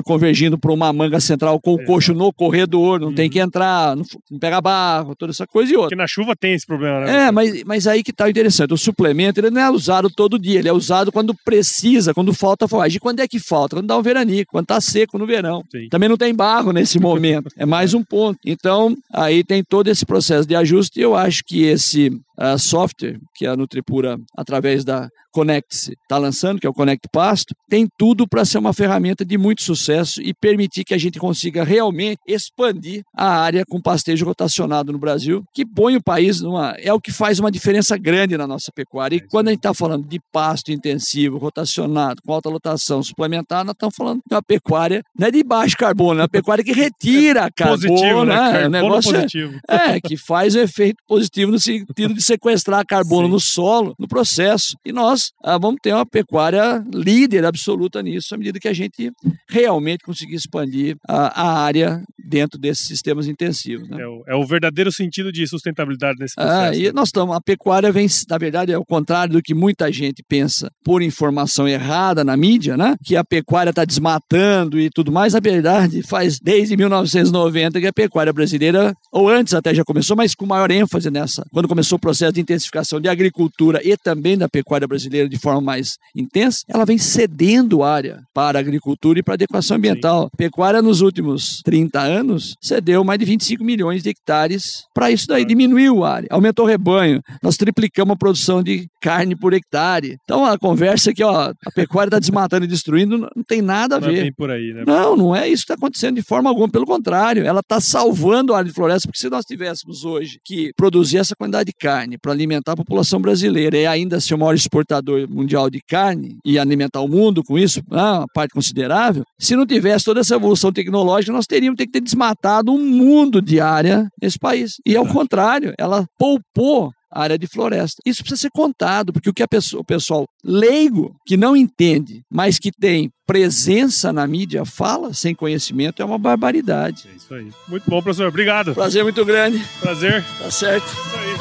convergindo 0.03 0.57
para 0.57 0.71
uma 0.71 0.91
manga 0.91 1.19
central 1.19 1.59
com 1.59 1.73
o 1.73 1.83
coxo 1.85 2.13
no 2.13 2.31
corredor, 2.31 2.99
não 2.99 3.09
uhum. 3.09 3.15
tem 3.15 3.29
que 3.29 3.39
entrar, 3.39 3.95
não, 3.95 4.03
não 4.29 4.39
pega 4.39 4.61
barro, 4.61 5.15
toda 5.15 5.31
essa 5.31 5.45
coisa 5.47 5.71
e 5.71 5.75
outra. 5.75 5.89
Porque 5.89 6.01
na 6.01 6.07
chuva 6.07 6.35
tem 6.35 6.53
esse 6.53 6.65
problema, 6.65 7.01
né? 7.01 7.27
É, 7.27 7.31
mas, 7.31 7.63
mas 7.63 7.87
aí 7.87 8.03
que 8.03 8.13
tá 8.13 8.29
interessante. 8.29 8.73
O 8.73 8.77
suplemento 8.77 9.39
ele 9.39 9.49
não 9.49 9.61
é 9.61 9.69
usado 9.69 10.09
todo 10.09 10.39
dia, 10.39 10.59
ele 10.59 10.69
é 10.69 10.73
usado 10.73 11.11
quando 11.11 11.33
precisa, 11.33 12.13
quando 12.13 12.33
falta 12.33 12.67
forragem. 12.67 12.97
E 12.97 12.99
quando 12.99 13.19
é 13.19 13.27
que 13.27 13.39
falta? 13.39 13.75
Quando 13.75 13.87
dá 13.87 13.97
um 13.97 14.01
veranico, 14.01 14.51
quando 14.51 14.67
tá 14.67 14.81
seco 14.81 15.17
no 15.17 15.25
verão. 15.25 15.63
Sim. 15.71 15.87
Também 15.89 16.09
não 16.09 16.17
tem 16.17 16.33
barro 16.33 16.71
nesse 16.71 16.99
momento. 16.99 17.49
é 17.57 17.65
mais 17.65 17.93
um 17.93 18.03
ponto. 18.03 18.39
Então, 18.45 18.95
aí 19.13 19.43
tem 19.43 19.63
todo 19.63 19.87
esse 19.87 20.05
processo 20.05 20.47
de 20.47 20.55
ajuste 20.55 20.99
e 20.99 21.03
eu 21.03 21.15
acho 21.15 21.43
que 21.45 21.63
esse 21.63 22.09
uh, 22.39 22.57
software 22.57 23.19
que 23.35 23.45
a 23.45 23.55
Nutripura, 23.55 24.17
através 24.35 24.83
da 24.83 25.09
Connect 25.31 25.91
está 25.91 26.17
lançando, 26.17 26.59
que 26.59 26.67
é 26.67 26.69
o 26.69 26.73
Connect 26.73 27.07
Pasto, 27.11 27.53
tem 27.69 27.87
tudo 27.97 28.27
para 28.27 28.45
ser 28.45 28.57
uma 28.57 28.73
ferramenta 28.73 29.23
de 29.23 29.37
muito 29.37 29.61
sucesso 29.61 30.21
e 30.21 30.33
permitir 30.33 30.83
que 30.83 30.93
a 30.93 30.97
gente 30.97 31.19
consiga 31.19 31.63
realmente 31.63 32.19
expandir 32.27 33.03
a 33.15 33.27
área 33.27 33.63
com 33.67 33.81
pastejo 33.81 34.25
rotacionado 34.25 34.91
no 34.91 34.97
Brasil, 34.97 35.43
que 35.53 35.65
põe 35.65 35.95
o 35.95 36.03
país 36.03 36.41
numa. 36.41 36.75
é 36.77 36.93
o 36.93 36.99
que 36.99 37.11
faz 37.11 37.39
uma 37.39 37.51
diferença 37.51 37.97
grande 37.97 38.37
na 38.37 38.47
nossa 38.47 38.71
pecuária. 38.73 39.15
E 39.15 39.27
quando 39.27 39.47
a 39.47 39.51
gente 39.51 39.59
está 39.59 39.73
falando 39.73 40.07
de 40.07 40.19
pasto 40.31 40.71
intensivo, 40.71 41.37
rotacionado, 41.37 42.21
com 42.25 42.33
alta 42.33 42.49
lotação, 42.49 43.03
suplementar, 43.03 43.63
nós 43.63 43.73
estamos 43.73 43.95
falando 43.95 44.21
de 44.27 44.35
uma 44.35 44.41
pecuária 44.41 45.03
não 45.17 45.27
é 45.27 45.31
de 45.31 45.43
baixo 45.43 45.77
carbono, 45.77 46.19
é 46.19 46.23
uma 46.23 46.29
pecuária 46.29 46.63
que 46.63 46.71
retira 46.73 47.49
carbono. 47.51 47.81
Positivo, 47.81 48.25
né? 48.25 48.35
né? 48.35 48.51
Carbono 48.51 48.69
negócio 48.69 49.09
é 49.09 49.13
positivo. 49.13 49.59
É, 49.67 49.75
é, 49.95 50.01
que 50.01 50.17
faz 50.17 50.55
o 50.55 50.59
efeito 50.59 50.97
positivo 51.07 51.51
no 51.51 51.59
sentido 51.59 52.13
de 52.13 52.21
sequestrar 52.21 52.85
carbono 52.85 53.27
Sim. 53.27 53.33
no 53.33 53.39
solo, 53.39 53.95
no 53.99 54.07
processo. 54.07 54.75
E 54.85 54.91
nós 54.91 55.18
nós 55.19 55.33
ah, 55.43 55.57
vamos 55.57 55.79
ter 55.81 55.93
uma 55.93 56.05
pecuária 56.05 56.83
líder 56.93 57.45
absoluta 57.45 58.01
nisso, 58.01 58.33
à 58.33 58.37
medida 58.37 58.59
que 58.59 58.67
a 58.67 58.73
gente 58.73 59.11
realmente 59.47 60.03
conseguir 60.03 60.35
expandir 60.35 60.97
a, 61.07 61.41
a 61.41 61.61
área 61.61 62.01
dentro 62.29 62.59
desses 62.59 62.85
sistemas 62.85 63.27
intensivos. 63.27 63.89
Né? 63.89 64.01
É, 64.01 64.07
o, 64.07 64.23
é, 64.27 64.35
o, 64.35 64.45
verdadeiro 64.45 64.91
sentido 64.91 65.31
de 65.31 65.45
sustentabilidade 65.47 66.19
nesse 66.19 66.35
ah, 66.37 66.43
processo. 66.43 66.71
Ah, 66.71 66.75
e 66.75 66.83
né? 66.83 66.91
nós 66.93 67.09
estamos, 67.09 67.35
a 67.35 67.41
pecuária 67.41 67.91
vem, 67.91 68.07
na 68.29 68.37
verdade, 68.37 68.71
é 68.71 68.77
o 68.77 68.85
contrário 68.85 69.33
do 69.33 69.41
que 69.41 69.53
muita 69.53 69.91
gente 69.91 70.23
pensa 70.27 70.71
por 70.83 71.01
informação 71.01 71.67
errada 71.67 72.23
na 72.23 72.37
mídia, 72.37 72.77
né? 72.77 72.95
Que 73.03 73.15
a 73.15 73.23
pecuária 73.23 73.71
está 73.71 73.83
desmatando 73.83 74.79
e 74.79 74.89
tudo 74.89 75.11
mais. 75.11 75.33
Na 75.33 75.39
verdade, 75.39 76.01
faz 76.03 76.39
desde 76.39 76.77
1990 76.77 77.79
que 77.79 77.87
a 77.87 77.93
pecuária 77.93 78.31
brasileira, 78.31 78.93
ou 79.11 79.27
antes 79.29 79.53
até 79.53 79.73
já 79.73 79.83
começou, 79.83 80.15
mas 80.15 80.35
com 80.35 80.45
maior 80.45 80.69
ênfase 80.71 81.09
nessa, 81.09 81.43
quando 81.51 81.67
começou 81.67 81.97
o 81.97 82.01
processo 82.01 82.33
de 82.33 82.41
intensificação 82.41 83.01
de 83.01 83.09
agricultura 83.09 83.81
e 83.83 83.97
também 83.97 84.37
da 84.37 84.47
pecuária 84.47 84.87
brasileira 84.87 85.27
de 85.27 85.37
forma 85.37 85.61
mais 85.61 85.97
intensa, 86.15 86.59
ela 86.67 86.85
vem 86.85 86.97
cedendo 86.97 87.83
área 87.83 88.21
para 88.33 88.59
a 88.59 88.61
agricultura 88.61 89.19
e 89.19 89.23
para 89.23 89.33
a 89.33 89.35
adequação 89.35 89.77
ambiental. 89.77 90.23
Sim. 90.23 90.29
Pecuária 90.37 90.81
nos 90.81 91.01
últimos 91.01 91.61
30 91.63 91.99
anos 92.01 92.18
cedeu 92.61 93.03
mais 93.03 93.19
de 93.19 93.25
25 93.25 93.63
milhões 93.63 94.03
de 94.03 94.09
hectares 94.09 94.83
para 94.93 95.11
isso 95.11 95.27
daí, 95.27 95.45
diminuiu 95.45 96.03
a 96.03 96.13
área, 96.15 96.27
aumentou 96.31 96.65
o 96.65 96.67
rebanho, 96.67 97.21
nós 97.41 97.57
triplicamos 97.57 98.13
a 98.13 98.17
produção 98.17 98.61
de 98.61 98.87
carne 99.01 99.35
por 99.35 99.53
hectare. 99.53 100.17
Então 100.23 100.45
a 100.45 100.57
conversa 100.57 101.13
que 101.13 101.23
ó, 101.23 101.51
a 101.65 101.71
pecuária 101.71 102.09
está 102.09 102.19
desmatando 102.19 102.65
e 102.65 102.67
destruindo 102.67 103.17
não 103.17 103.43
tem 103.47 103.61
nada 103.61 103.97
a 103.97 103.99
não 103.99 104.09
é 104.09 104.11
ver. 104.11 104.27
É 104.27 104.31
por 104.31 104.51
aí, 104.51 104.73
né? 104.73 104.83
Não, 104.85 105.15
não 105.15 105.35
é 105.35 105.47
isso 105.47 105.65
que 105.65 105.71
está 105.71 105.75
acontecendo 105.75 106.15
de 106.15 106.21
forma 106.21 106.49
alguma, 106.49 106.69
pelo 106.69 106.85
contrário, 106.85 107.45
ela 107.45 107.59
está 107.59 107.79
salvando 107.79 108.53
a 108.53 108.57
área 108.57 108.69
de 108.69 108.75
floresta, 108.75 109.07
porque 109.07 109.19
se 109.19 109.29
nós 109.29 109.45
tivéssemos 109.45 110.03
hoje 110.03 110.39
que 110.43 110.71
produzir 110.75 111.17
essa 111.17 111.35
quantidade 111.35 111.67
de 111.67 111.73
carne 111.73 112.17
para 112.17 112.31
alimentar 112.31 112.73
a 112.73 112.77
população 112.77 113.21
brasileira 113.21 113.77
e 113.77 113.85
ainda 113.85 114.19
ser 114.19 114.35
o 114.35 114.37
maior 114.37 114.55
exportador 114.55 115.27
mundial 115.29 115.69
de 115.69 115.81
carne 115.87 116.37
e 116.45 116.57
alimentar 116.57 117.01
o 117.01 117.07
mundo 117.07 117.43
com 117.43 117.57
isso, 117.57 117.81
ah, 117.91 118.19
uma 118.19 118.27
parte 118.33 118.53
considerável, 118.53 119.23
se 119.37 119.55
não 119.55 119.65
tivesse 119.65 120.05
toda 120.05 120.19
essa 120.19 120.35
evolução 120.35 120.71
tecnológica, 120.71 121.31
nós 121.31 121.45
teríamos 121.45 121.77
que 121.77 121.87
ter 121.87 122.01
desmatado 122.09 122.71
um 122.71 122.83
mundo 122.83 123.41
de 123.41 123.59
área 123.59 124.09
nesse 124.21 124.37
país. 124.37 124.75
E 124.85 124.95
ao 124.95 125.05
contrário, 125.05 125.73
ela 125.77 126.05
poupou 126.17 126.91
área 127.11 127.37
de 127.37 127.47
floresta. 127.47 128.01
Isso 128.05 128.21
precisa 128.21 128.41
ser 128.41 128.51
contado, 128.51 129.11
porque 129.11 129.29
o 129.29 129.33
que 129.33 129.41
a 129.41 129.47
pessoa, 129.47 129.81
o 129.81 129.85
pessoal 129.85 130.27
leigo, 130.43 131.15
que 131.25 131.35
não 131.35 131.55
entende, 131.55 132.21
mas 132.31 132.59
que 132.59 132.71
tem 132.71 133.09
presença 133.25 134.13
na 134.13 134.27
mídia, 134.27 134.65
fala 134.65 135.13
sem 135.13 135.33
conhecimento, 135.33 136.01
é 136.01 136.05
uma 136.05 136.17
barbaridade. 136.17 137.09
É 137.11 137.15
isso 137.15 137.33
aí. 137.33 137.49
Muito 137.67 137.89
bom, 137.89 138.01
professor. 138.01 138.27
Obrigado. 138.27 138.73
Prazer 138.73 139.03
muito 139.03 139.25
grande. 139.25 139.63
Prazer. 139.79 140.23
Tá 140.39 140.51
certo. 140.51 140.87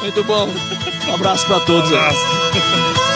Muito 0.01 0.23
bom. 0.23 0.47
Um 1.07 1.13
abraço 1.13 1.45
para 1.45 1.59
todos. 1.61 1.91
Um 1.91 1.95
abraço. 1.95 3.08